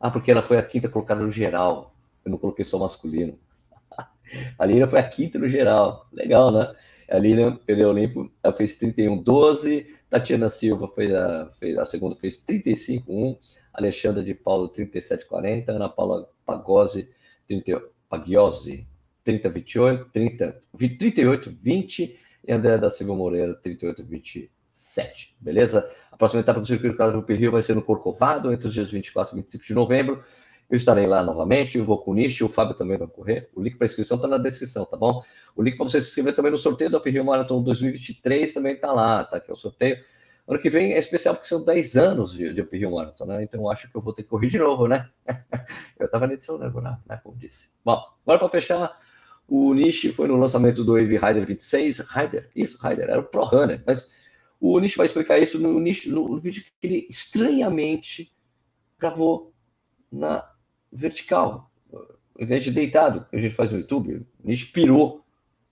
ah, 0.00 0.10
porque 0.10 0.30
ela 0.30 0.42
foi 0.42 0.58
a 0.58 0.62
quinta 0.62 0.88
colocada 0.88 1.20
no 1.20 1.30
geral, 1.30 1.94
eu 2.24 2.30
não 2.30 2.38
coloquei 2.38 2.64
só 2.64 2.78
masculino, 2.78 3.38
a 4.58 4.64
Lilian 4.64 4.88
foi 4.88 5.00
a 5.00 5.08
quinta 5.08 5.38
no 5.38 5.48
geral, 5.48 6.08
legal, 6.12 6.50
né? 6.50 6.74
A 7.10 7.18
Lilian 7.18 7.56
perdeu 7.56 7.88
Olimpo, 7.88 8.30
ela 8.42 8.52
fez 8.52 8.78
31,12, 8.78 9.86
Tatiana 10.10 10.50
Silva 10.50 10.88
foi 10.88 11.14
a, 11.14 11.50
fez, 11.58 11.78
a 11.78 11.86
segunda 11.86 12.14
fez 12.16 12.44
35,1, 12.44 13.38
Alexandra 13.72 14.22
de 14.22 14.34
Paulo 14.34 14.68
3740, 14.68 15.72
Ana 15.72 15.88
Paula 15.88 16.28
Pagose 16.44 17.10
30, 19.28 19.50
Pagiose 19.50 20.04
3028, 20.12 20.60
30, 20.78 20.98
38, 20.98 21.58
20 21.62 22.18
e 22.46 22.52
André 22.52 22.78
da 22.78 22.88
Silva 22.88 23.14
Moreira 23.14 23.54
38, 23.54 24.02
27. 24.02 25.36
Beleza? 25.38 25.90
A 26.10 26.16
próxima 26.16 26.40
etapa 26.40 26.60
do 26.60 26.66
Circuito 26.66 26.96
Claro 26.96 27.20
do 27.20 27.34
Rio 27.34 27.52
vai 27.52 27.60
ser 27.60 27.74
no 27.74 27.82
Corcovado, 27.82 28.50
entre 28.50 28.68
os 28.68 28.72
dias 28.72 28.90
24 28.90 29.34
e 29.34 29.40
25 29.40 29.64
de 29.64 29.74
novembro. 29.74 30.22
Eu 30.70 30.76
estarei 30.76 31.06
lá 31.06 31.22
novamente, 31.22 31.76
eu 31.76 31.84
vou 31.84 31.98
com 31.98 32.12
o 32.12 32.14
Nish, 32.14 32.40
o 32.40 32.48
Fábio 32.48 32.74
também 32.74 32.96
vai 32.96 33.06
correr. 33.06 33.50
O 33.54 33.62
link 33.62 33.76
para 33.76 33.86
inscrição 33.86 34.16
está 34.16 34.28
na 34.28 34.38
descrição, 34.38 34.86
tá 34.86 34.96
bom? 34.96 35.22
O 35.54 35.62
link 35.62 35.76
para 35.76 35.88
você 35.88 36.00
se 36.00 36.08
inscrever 36.08 36.34
também 36.34 36.50
no 36.50 36.58
sorteio 36.58 36.90
do 36.90 36.96
Up 36.96 37.10
Rio 37.10 37.24
Marathon 37.24 37.62
2023 37.62 38.52
também 38.54 38.74
está 38.74 38.92
lá, 38.92 39.24
tá? 39.24 39.38
Que 39.40 39.50
é 39.50 39.54
o 39.54 39.56
sorteio. 39.56 39.98
Ano 40.46 40.58
que 40.58 40.70
vem 40.70 40.94
é 40.94 40.98
especial 40.98 41.34
porque 41.34 41.46
são 41.46 41.62
10 41.62 41.96
anos 41.98 42.32
de, 42.32 42.54
de 42.54 42.62
Uphill 42.62 42.90
Marathon, 42.90 43.26
né? 43.26 43.42
Então 43.42 43.70
acho 43.70 43.90
que 43.90 43.94
eu 43.94 44.00
vou 44.00 44.14
ter 44.14 44.22
que 44.22 44.30
correr 44.30 44.46
de 44.46 44.58
novo, 44.58 44.88
né? 44.88 45.06
eu 46.00 46.06
estava 46.06 46.26
na 46.26 46.32
edição 46.32 46.58
regular, 46.58 46.98
né? 47.06 47.20
Como 47.22 47.36
disse. 47.36 47.68
Bom, 47.84 48.02
agora 48.22 48.38
para 48.38 48.48
fechar, 48.48 48.98
o 49.48 49.72
Nishi 49.72 50.12
foi 50.12 50.28
no 50.28 50.36
lançamento 50.36 50.84
do 50.84 50.92
Wave 50.92 51.16
Rider 51.16 51.46
26. 51.46 52.00
Rider, 52.00 52.50
isso, 52.54 52.78
Rider, 52.86 53.08
era 53.08 53.20
o 53.20 53.24
Pro 53.24 53.44
Runner, 53.44 53.82
mas 53.86 54.12
o 54.60 54.78
Nishi 54.78 54.98
vai 54.98 55.06
explicar 55.06 55.38
isso 55.38 55.58
no, 55.58 55.80
Nishi, 55.80 56.10
no, 56.10 56.28
no 56.28 56.38
vídeo 56.38 56.62
que 56.62 56.86
ele 56.86 57.06
estranhamente 57.08 58.30
gravou 58.98 59.54
na 60.12 60.46
vertical, 60.92 61.70
em 62.38 62.44
vez 62.44 62.62
de 62.62 62.70
deitado, 62.70 63.26
que 63.30 63.36
a 63.36 63.40
gente 63.40 63.54
faz 63.54 63.72
no 63.72 63.78
YouTube. 63.78 64.26
O 64.44 64.46
Nishi 64.46 64.66
pirou, 64.66 65.24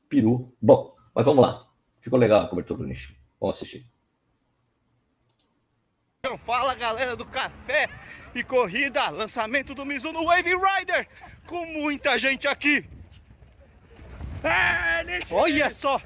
pirou. 0.09 0.57
Bom, 0.61 0.97
mas 1.15 1.27
vamos 1.27 1.45
lá. 1.45 1.69
Ficou 2.01 2.19
legal 2.19 2.45
a 2.45 2.49
cobertura 2.49 2.79
do 2.79 2.87
Nishi. 2.87 3.15
Vamos 3.39 3.57
assistir. 3.57 3.87
Então 6.21 6.39
fala 6.39 6.75
galera 6.75 7.15
do 7.15 7.27
Café 7.27 7.91
e 8.35 8.43
Corrida, 8.43 9.11
lançamento 9.11 9.75
do 9.75 9.85
Mizuno 9.85 10.25
Wave 10.25 10.55
Rider, 10.55 11.07
com 11.47 11.65
muita 11.67 12.19
gente 12.19 12.49
aqui. 12.49 12.96
Olha 15.31 15.71
só, 15.71 16.01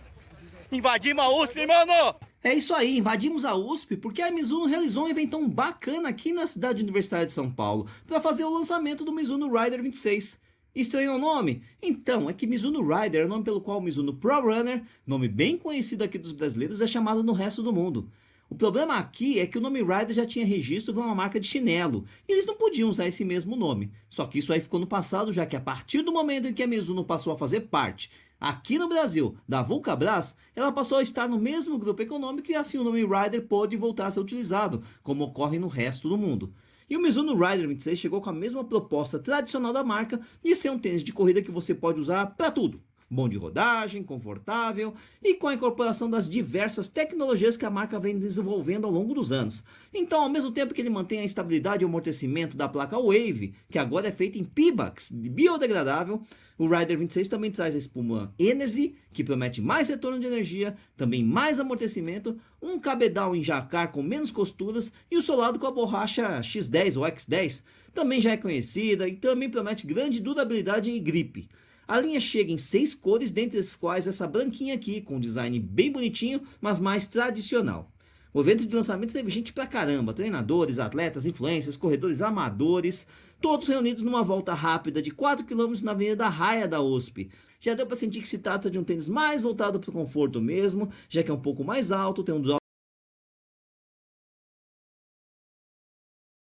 invadimos 0.73 1.25
a 1.25 1.29
USP, 1.29 1.67
mano! 1.67 2.15
É 2.43 2.55
isso 2.55 2.75
aí, 2.75 2.97
invadimos 2.97 3.45
a 3.45 3.55
USP 3.55 3.97
porque 3.97 4.23
a 4.23 4.31
Mizuno 4.31 4.65
realizou 4.65 5.05
um 5.05 5.09
eventão 5.09 5.47
bacana 5.47 6.09
aqui 6.09 6.33
na 6.33 6.47
cidade 6.47 6.83
universitária 6.83 7.27
de 7.27 7.33
São 7.33 7.51
Paulo 7.51 7.87
para 8.07 8.21
fazer 8.21 8.45
o 8.45 8.51
lançamento 8.51 9.05
do 9.05 9.13
Mizuno 9.13 9.53
Rider 9.53 9.83
26. 9.83 10.41
Estranho 10.75 11.17
o 11.17 11.19
nome? 11.19 11.63
Então, 11.83 12.31
é 12.31 12.33
que 12.33 12.47
Mizuno 12.47 12.81
Rider 12.81 13.23
é 13.23 13.25
o 13.27 13.29
nome 13.29 13.45
pelo 13.45 13.61
qual 13.61 13.79
o 13.79 13.83
Mizuno 13.83 14.15
Pro 14.15 14.41
Runner, 14.41 14.83
nome 15.07 15.29
bem 15.29 15.59
conhecido 15.59 16.05
aqui 16.05 16.17
dos 16.17 16.33
brasileiros, 16.33 16.81
é 16.81 16.87
chamado 16.87 17.23
no 17.23 17.33
resto 17.33 17.63
do 17.63 17.73
mundo. 17.73 18.09
O 18.49 18.55
problema 18.55 18.97
aqui 18.97 19.39
é 19.39 19.47
que 19.47 19.59
o 19.59 19.61
nome 19.61 19.81
Rider 19.81 20.13
já 20.13 20.27
tinha 20.27 20.47
registro 20.47 20.95
para 20.95 21.05
uma 21.05 21.15
marca 21.15 21.39
de 21.39 21.47
chinelo, 21.47 22.05
e 22.29 22.33
eles 22.33 22.47
não 22.47 22.57
podiam 22.57 22.89
usar 22.89 23.07
esse 23.07 23.25
mesmo 23.25 23.55
nome. 23.55 23.93
Só 24.09 24.27
que 24.27 24.39
isso 24.39 24.53
aí 24.53 24.61
ficou 24.61 24.81
no 24.81 24.87
passado, 24.87 25.33
já 25.33 25.45
que 25.45 25.57
a 25.57 25.61
partir 25.61 26.03
do 26.03 26.13
momento 26.13 26.49
em 26.49 26.55
que 26.55 26.63
a 26.63 26.67
Mizuno 26.67 27.05
passou 27.05 27.33
a 27.33 27.39
fazer 27.39 27.61
parte, 27.63 28.11
aqui 28.41 28.79
no 28.79 28.89
Brasil, 28.89 29.37
da 29.47 29.63
Vulcabras, 29.63 30.37
ela 30.57 30.73
passou 30.73 30.99
a 30.99 31.03
estar 31.03 31.29
no 31.29 31.39
mesmo 31.39 31.79
grupo 31.79 32.03
econômico 32.03 32.51
e 32.51 32.55
assim 32.55 32.79
o 32.79 32.85
nome 32.85 33.05
Rider 33.05 33.47
pôde 33.47 33.77
voltar 33.77 34.07
a 34.07 34.11
ser 34.11 34.21
utilizado, 34.21 34.83
como 35.03 35.25
ocorre 35.25 35.59
no 35.59 35.69
resto 35.69 36.09
do 36.09 36.17
mundo. 36.17 36.53
E 36.89 36.97
o 36.97 37.01
Mizuno 37.01 37.35
Rider 37.35 37.69
26 37.69 37.99
chegou 37.99 38.21
com 38.21 38.31
a 38.31 38.33
mesma 38.33 38.65
proposta 38.65 39.19
tradicional 39.19 39.73
da 39.73 39.85
marca 39.85 40.21
de 40.43 40.57
ser 40.57 40.71
um 40.71 40.79
tênis 40.79 41.05
de 41.05 41.13
corrida 41.13 41.43
que 41.43 41.51
você 41.51 41.75
pode 41.75 42.01
usar 42.01 42.27
para 42.35 42.51
tudo 42.51 42.81
bom 43.11 43.29
de 43.29 43.37
rodagem, 43.37 44.05
confortável 44.05 44.95
e 45.23 45.35
com 45.35 45.49
a 45.49 45.55
incorporação 45.55 46.09
das 46.09 46.31
diversas 46.31 46.87
tecnologias 46.87 47.57
que 47.57 47.67
a 47.67 47.71
marca 47.71 47.99
vem 47.99 48.19
desenvolvendo 48.19 48.87
ao 48.87 48.93
longo 48.93 49.13
dos 49.13 49.33
anos. 49.33 49.65
Então, 49.93 50.23
ao 50.23 50.29
mesmo 50.29 50.53
tempo 50.53 50.73
que 50.73 50.81
ele 50.81 50.89
mantém 50.89 51.19
a 51.19 51.25
estabilidade 51.25 51.83
e 51.83 51.85
o 51.85 51.89
amortecimento 51.89 52.57
da 52.57 52.69
placa 52.69 52.97
Wave, 52.97 53.55
que 53.69 53.79
agora 53.79 54.09
é 54.09 54.13
feita 54.13 54.39
em 54.39 54.45
Pibax, 54.45 55.11
biodegradável, 55.11 56.23
o 56.57 56.69
Rider 56.69 56.99
26 56.99 57.27
também 57.27 57.51
traz 57.51 57.75
a 57.75 57.79
espuma 57.79 58.35
Energy, 58.39 58.95
que 59.15 59.25
promete 59.25 59.63
mais 59.63 59.89
retorno 59.89 60.21
de 60.21 60.27
energia, 60.27 60.77
também 60.95 61.25
mais 61.25 61.59
amortecimento, 61.59 62.39
um 62.61 62.79
cabedal 62.79 63.35
em 63.35 63.43
jacar 63.43 63.91
com 63.91 64.03
menos 64.03 64.31
costuras 64.31 64.93
e 65.11 65.17
o 65.17 65.23
solado 65.23 65.59
com 65.59 65.67
a 65.67 65.71
borracha 65.71 66.41
X10 66.41 66.99
ou 66.99 67.05
X10, 67.05 67.65
também 67.95 68.21
já 68.21 68.33
é 68.33 68.37
conhecida 68.37 69.09
e 69.09 69.17
também 69.17 69.49
promete 69.49 69.87
grande 69.87 70.21
durabilidade 70.21 70.91
e 70.91 70.99
gripe. 70.99 71.49
A 71.91 71.99
linha 71.99 72.21
chega 72.21 72.53
em 72.53 72.57
seis 72.57 72.95
cores, 72.95 73.33
dentre 73.33 73.59
as 73.59 73.75
quais 73.75 74.07
essa 74.07 74.25
branquinha 74.25 74.77
aqui, 74.77 75.01
com 75.01 75.17
um 75.17 75.21
design 75.21 75.59
bem 75.59 75.91
bonitinho, 75.91 76.41
mas 76.61 76.79
mais 76.79 77.09
tradicional. 77.09 77.91
O 78.33 78.41
evento 78.41 78.65
de 78.65 78.73
lançamento 78.73 79.13
teve 79.13 79.29
gente 79.29 79.53
pra 79.53 79.67
caramba, 79.67 80.15
treinadores, 80.15 80.79
atletas, 80.79 81.27
influencers, 81.27 81.77
corredores 81.77 82.23
amadores, 82.23 83.09
todos 83.41 83.67
reunidos 83.67 84.05
numa 84.05 84.23
volta 84.23 84.55
rápida 84.55 85.03
de 85.03 85.11
4 85.11 85.45
km 85.45 85.83
na 85.83 85.91
Avenida 85.91 86.29
Raia 86.29 86.69
da 86.69 86.81
USP. 86.81 87.29
Já 87.59 87.75
deu 87.75 87.85
para 87.85 87.97
sentir 87.97 88.23
que 88.23 88.29
se 88.29 88.39
trata 88.39 88.71
de 88.71 88.79
um 88.79 88.85
tênis 88.85 89.09
mais 89.09 89.43
voltado 89.43 89.81
para 89.81 89.91
o 89.91 89.93
conforto 89.93 90.41
mesmo, 90.41 90.93
já 91.09 91.25
que 91.25 91.31
é 91.33 91.35
um 91.35 91.43
pouco 91.43 91.65
mais 91.65 91.91
alto, 91.91 92.23
tem 92.23 92.33
um 92.33 92.57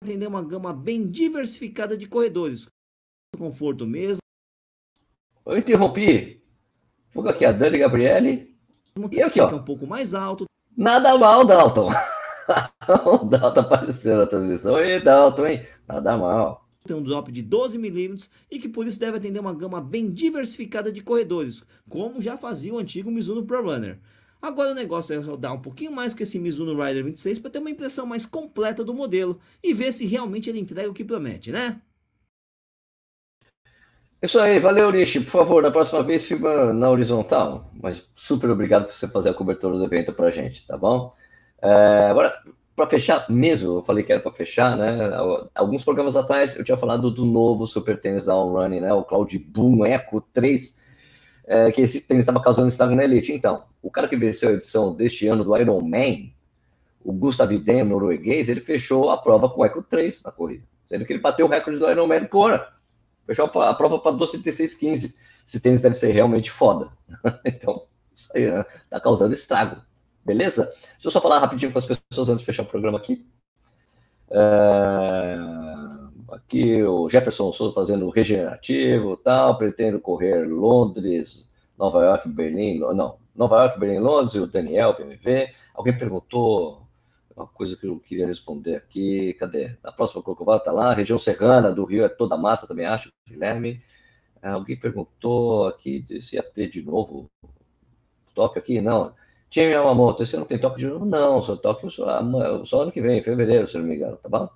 atender 0.03 0.27
uma 0.27 0.43
gama 0.43 0.73
bem 0.73 1.07
diversificada 1.07 1.97
de 1.97 2.05
corredores, 2.05 2.67
conforto 3.37 3.87
mesmo, 3.87 4.20
eu 5.45 5.57
interrompi. 5.57 6.41
Fogo 7.11 7.29
aqui 7.29 7.45
a 7.45 7.51
Dani 7.51 7.77
Gabriele. 7.77 8.55
E 9.11 9.21
aqui, 9.21 9.39
ó. 9.39 9.49
É 9.49 9.55
um 9.55 9.63
pouco 9.63 9.87
mais 9.87 10.13
alto. 10.13 10.45
Nada 10.75 11.17
mal, 11.17 11.45
Dalton. 11.45 11.89
o 13.05 13.25
Dalton 13.25 13.59
apareceu 13.59 14.17
na 14.17 14.25
transmissão. 14.25 14.73
Oi, 14.75 14.99
Dalton, 14.99 15.47
hein? 15.47 15.65
Nada 15.87 16.17
mal. 16.17 16.67
Tem 16.85 16.95
um 16.95 17.03
drop 17.03 17.31
de 17.31 17.41
12 17.41 17.77
milímetros 17.77 18.29
e 18.49 18.57
que 18.57 18.67
por 18.67 18.87
isso 18.87 18.99
deve 18.99 19.17
atender 19.17 19.39
uma 19.39 19.53
gama 19.53 19.79
bem 19.79 20.09
diversificada 20.09 20.91
de 20.91 21.01
corredores, 21.01 21.61
como 21.87 22.21
já 22.21 22.37
fazia 22.37 22.73
o 22.73 22.79
antigo 22.79 23.11
Mizuno 23.11 23.45
Pro 23.45 23.63
Runner. 23.63 23.99
Agora 24.41 24.71
o 24.71 24.75
negócio 24.75 25.13
é 25.13 25.17
rodar 25.17 25.53
um 25.53 25.61
pouquinho 25.61 25.91
mais 25.91 26.15
que 26.15 26.23
esse 26.23 26.39
Mizuno 26.39 26.73
Rider 26.83 27.03
26 27.03 27.37
para 27.37 27.51
ter 27.51 27.59
uma 27.59 27.69
impressão 27.69 28.07
mais 28.07 28.25
completa 28.25 28.83
do 28.83 28.93
modelo 28.93 29.39
e 29.63 29.73
ver 29.73 29.91
se 29.91 30.07
realmente 30.07 30.49
ele 30.49 30.59
entrega 30.59 30.89
o 30.89 30.93
que 30.93 31.03
promete, 31.03 31.51
né? 31.51 31.79
Isso 34.21 34.39
aí, 34.39 34.59
valeu, 34.59 34.91
Nishi. 34.91 35.21
Por 35.21 35.31
favor, 35.31 35.63
na 35.63 35.71
próxima 35.71 36.03
vez 36.03 36.23
filma 36.23 36.71
na 36.71 36.89
horizontal. 36.91 37.71
Mas 37.81 38.07
super 38.13 38.51
obrigado 38.51 38.85
por 38.85 38.93
você 38.93 39.07
fazer 39.07 39.29
a 39.29 39.33
cobertura 39.33 39.77
do 39.77 39.83
evento 39.83 40.13
pra 40.13 40.29
gente, 40.29 40.65
tá 40.67 40.77
bom? 40.77 41.13
É, 41.59 42.07
agora, 42.09 42.31
para 42.75 42.87
fechar 42.87 43.25
mesmo, 43.29 43.77
eu 43.77 43.81
falei 43.81 44.03
que 44.03 44.11
era 44.11 44.21
para 44.21 44.31
fechar, 44.31 44.77
né? 44.77 45.11
Alguns 45.55 45.83
programas 45.83 46.15
atrás 46.15 46.55
eu 46.55 46.63
tinha 46.63 46.77
falado 46.77 47.09
do 47.09 47.25
novo 47.25 47.65
Super 47.65 47.99
Tênis 47.99 48.25
da 48.25 48.33
Running, 48.33 48.81
né? 48.81 48.93
O 48.93 49.03
Cloud 49.03 49.39
Boom 49.39 49.85
Echo 49.87 50.21
3, 50.33 50.79
é, 51.47 51.71
que 51.71 51.81
esse 51.81 52.01
tênis 52.01 52.21
estava 52.21 52.39
causando 52.39 52.67
estrago 52.67 52.95
na 52.95 53.03
Elite. 53.03 53.33
Então, 53.33 53.63
o 53.81 53.89
cara 53.89 54.07
que 54.07 54.15
venceu 54.15 54.49
a 54.49 54.53
edição 54.53 54.93
deste 54.93 55.27
ano 55.27 55.43
do 55.43 55.57
Iron 55.57 55.81
Man, 55.81 56.29
o 57.03 57.11
Gustav 57.11 57.51
Dem, 57.51 57.83
norueguês, 57.83 58.49
ele 58.49 58.61
fechou 58.61 59.09
a 59.09 59.17
prova 59.17 59.49
com 59.49 59.61
o 59.61 59.65
Echo 59.65 59.81
3 59.81 60.21
na 60.23 60.31
corrida, 60.31 60.63
sendo 60.87 61.05
que 61.05 61.13
ele 61.13 61.21
bateu 61.21 61.47
o 61.47 61.49
recorde 61.49 61.79
do 61.79 61.89
Iron 61.89 62.05
Man 62.05 62.25
Kona. 62.25 62.67
Fechou 63.31 63.45
a 63.45 63.73
prova 63.73 63.97
para 63.97 64.11
2,36,15. 64.11 65.15
Esse 65.47 65.59
tênis 65.61 65.81
deve 65.81 65.95
ser 65.95 66.11
realmente 66.11 66.51
foda. 66.51 66.89
então, 67.45 67.85
isso 68.13 68.29
aí, 68.35 68.51
né? 68.51 68.65
Tá 68.89 68.99
causando 68.99 69.33
estrago. 69.33 69.81
Beleza? 70.25 70.65
Deixa 70.65 71.07
eu 71.07 71.11
só 71.11 71.21
falar 71.21 71.39
rapidinho 71.39 71.71
com 71.71 71.77
as 71.77 71.85
pessoas 71.85 72.27
antes 72.27 72.41
de 72.41 72.45
fechar 72.45 72.63
o 72.63 72.65
programa 72.65 72.97
aqui. 72.97 73.25
É... 74.29 75.37
Aqui 76.33 76.83
o 76.83 77.09
Jefferson 77.09 77.53
Souza 77.53 77.73
fazendo 77.73 78.09
regenerativo 78.09 79.15
tal, 79.15 79.57
pretendo 79.57 80.01
correr 80.01 80.45
Londres, 80.45 81.49
Nova 81.77 82.03
York, 82.03 82.27
Berlim, 82.27 82.79
não, 82.79 83.15
Nova 83.33 83.63
York, 83.63 83.79
Berlim, 83.79 83.99
Londres, 83.99 84.33
e 84.33 84.39
o 84.39 84.47
Daniel, 84.47 84.93
PMV. 84.93 85.53
Alguém 85.73 85.97
perguntou 85.97 86.80
uma 87.35 87.47
coisa 87.47 87.75
que 87.75 87.85
eu 87.87 87.99
queria 87.99 88.27
responder 88.27 88.75
aqui. 88.75 89.33
Cadê? 89.35 89.77
A 89.83 89.91
próxima 89.91 90.21
Corcovado 90.21 90.59
está 90.59 90.71
lá. 90.71 90.93
Região 90.93 91.19
Serrana 91.19 91.71
do 91.71 91.85
Rio 91.85 92.05
é 92.05 92.09
toda 92.09 92.37
massa, 92.37 92.67
também 92.67 92.85
acho, 92.85 93.09
Guilherme. 93.27 93.81
Alguém 94.41 94.75
perguntou 94.75 95.67
aqui 95.67 96.03
se 96.19 96.35
ia 96.35 96.43
ter 96.43 96.67
de 96.69 96.81
novo 96.81 97.29
toque 98.33 98.59
aqui. 98.59 98.81
Não. 98.81 99.13
Tinha 99.49 99.67
Yamamoto, 99.67 100.25
você 100.25 100.37
não 100.37 100.45
tem 100.45 100.57
toque 100.57 100.79
de 100.79 100.87
novo? 100.87 101.05
Não, 101.05 101.41
só 101.41 101.57
toque 101.57 101.89
só, 101.89 102.21
só 102.63 102.83
ano 102.83 102.91
que 102.91 103.01
vem, 103.01 103.19
em 103.19 103.23
fevereiro, 103.23 103.67
se 103.67 103.77
não 103.77 103.85
me 103.85 103.95
engano, 103.95 104.15
tá 104.15 104.29
bom? 104.29 104.49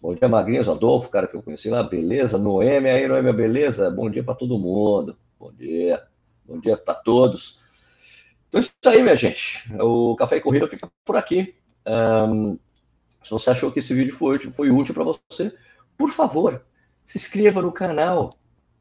Bom 0.00 0.14
dia, 0.14 0.28
Magrinhos, 0.28 0.68
Adolfo, 0.68 1.10
cara 1.10 1.26
que 1.26 1.36
eu 1.36 1.42
conheci 1.42 1.70
lá, 1.70 1.82
beleza? 1.82 2.36
Noêmia, 2.36 2.94
aí, 2.94 3.06
Noêmia, 3.06 3.32
beleza? 3.32 3.90
Bom 3.90 4.10
dia 4.10 4.24
para 4.24 4.34
todo 4.34 4.58
mundo. 4.58 5.16
Bom 5.38 5.52
dia. 5.52 6.02
Bom 6.44 6.58
dia 6.58 6.76
para 6.76 6.94
todos. 6.94 7.60
Então, 8.48 8.60
é 8.60 8.62
isso 8.62 8.72
aí, 8.86 9.02
minha 9.02 9.16
gente. 9.16 9.62
O 9.80 10.16
Café 10.16 10.36
e 10.36 10.40
Corrida 10.40 10.66
fica 10.68 10.88
por 11.04 11.16
aqui. 11.16 11.54
Um, 11.88 12.58
se 13.22 13.30
você 13.30 13.50
achou 13.50 13.72
que 13.72 13.78
esse 13.78 13.94
vídeo 13.94 14.14
foi, 14.14 14.38
foi 14.38 14.70
útil 14.70 14.94
para 14.94 15.04
você, 15.04 15.52
por 15.96 16.10
favor, 16.10 16.64
se 17.04 17.16
inscreva 17.18 17.62
no 17.62 17.72
canal, 17.72 18.30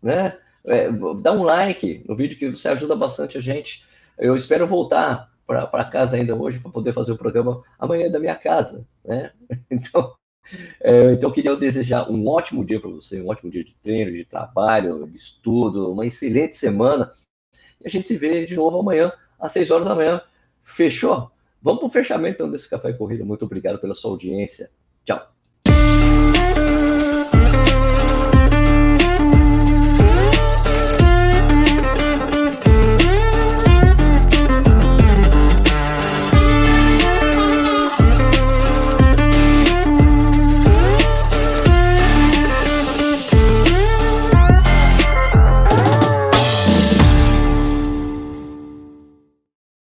né? 0.02 0.38
É, 0.66 0.92
dá 1.22 1.32
um 1.32 1.44
like 1.44 2.04
no 2.08 2.16
vídeo 2.16 2.38
que 2.38 2.50
você 2.50 2.68
ajuda 2.68 2.96
bastante 2.96 3.38
a 3.38 3.42
gente. 3.42 3.86
Eu 4.18 4.36
espero 4.36 4.68
voltar 4.68 5.32
para 5.46 5.86
casa 5.86 6.18
ainda 6.18 6.36
hoje 6.36 6.60
para 6.60 6.70
poder 6.70 6.94
fazer 6.94 7.14
o 7.14 7.18
programa 7.18 7.64
amanhã 7.80 8.12
da 8.12 8.20
minha 8.20 8.36
casa, 8.36 8.86
né? 9.04 9.32
Então, 9.72 10.14
é, 10.82 11.14
então 11.14 11.32
queria 11.32 11.56
desejar 11.56 12.10
um 12.10 12.28
ótimo 12.28 12.66
dia 12.66 12.80
para 12.80 12.90
você, 12.90 13.22
um 13.22 13.30
ótimo 13.30 13.50
dia 13.50 13.64
de 13.64 13.76
treino, 13.76 14.12
de 14.12 14.26
trabalho, 14.26 15.08
de 15.08 15.18
estudo, 15.18 15.92
uma 15.92 16.06
excelente 16.06 16.56
semana. 16.56 17.14
E 17.82 17.88
a 17.88 17.90
gente 17.90 18.08
se 18.08 18.18
vê 18.18 18.46
de 18.46 18.56
novo 18.56 18.80
amanhã 18.80 19.12
às 19.40 19.52
6 19.54 19.72
horas 19.72 19.88
da 19.88 19.96
manhã. 19.96 20.22
Fechou? 20.64 21.32
Vamos 21.68 21.82
para 21.82 21.88
o 21.88 21.92
fechamento 21.92 22.36
então, 22.36 22.50
desse 22.50 22.70
Café 22.70 22.94
Corrida. 22.94 23.26
Muito 23.26 23.44
obrigado 23.44 23.78
pela 23.78 23.94
sua 23.94 24.12
audiência. 24.12 24.72
Tchau. 25.04 25.37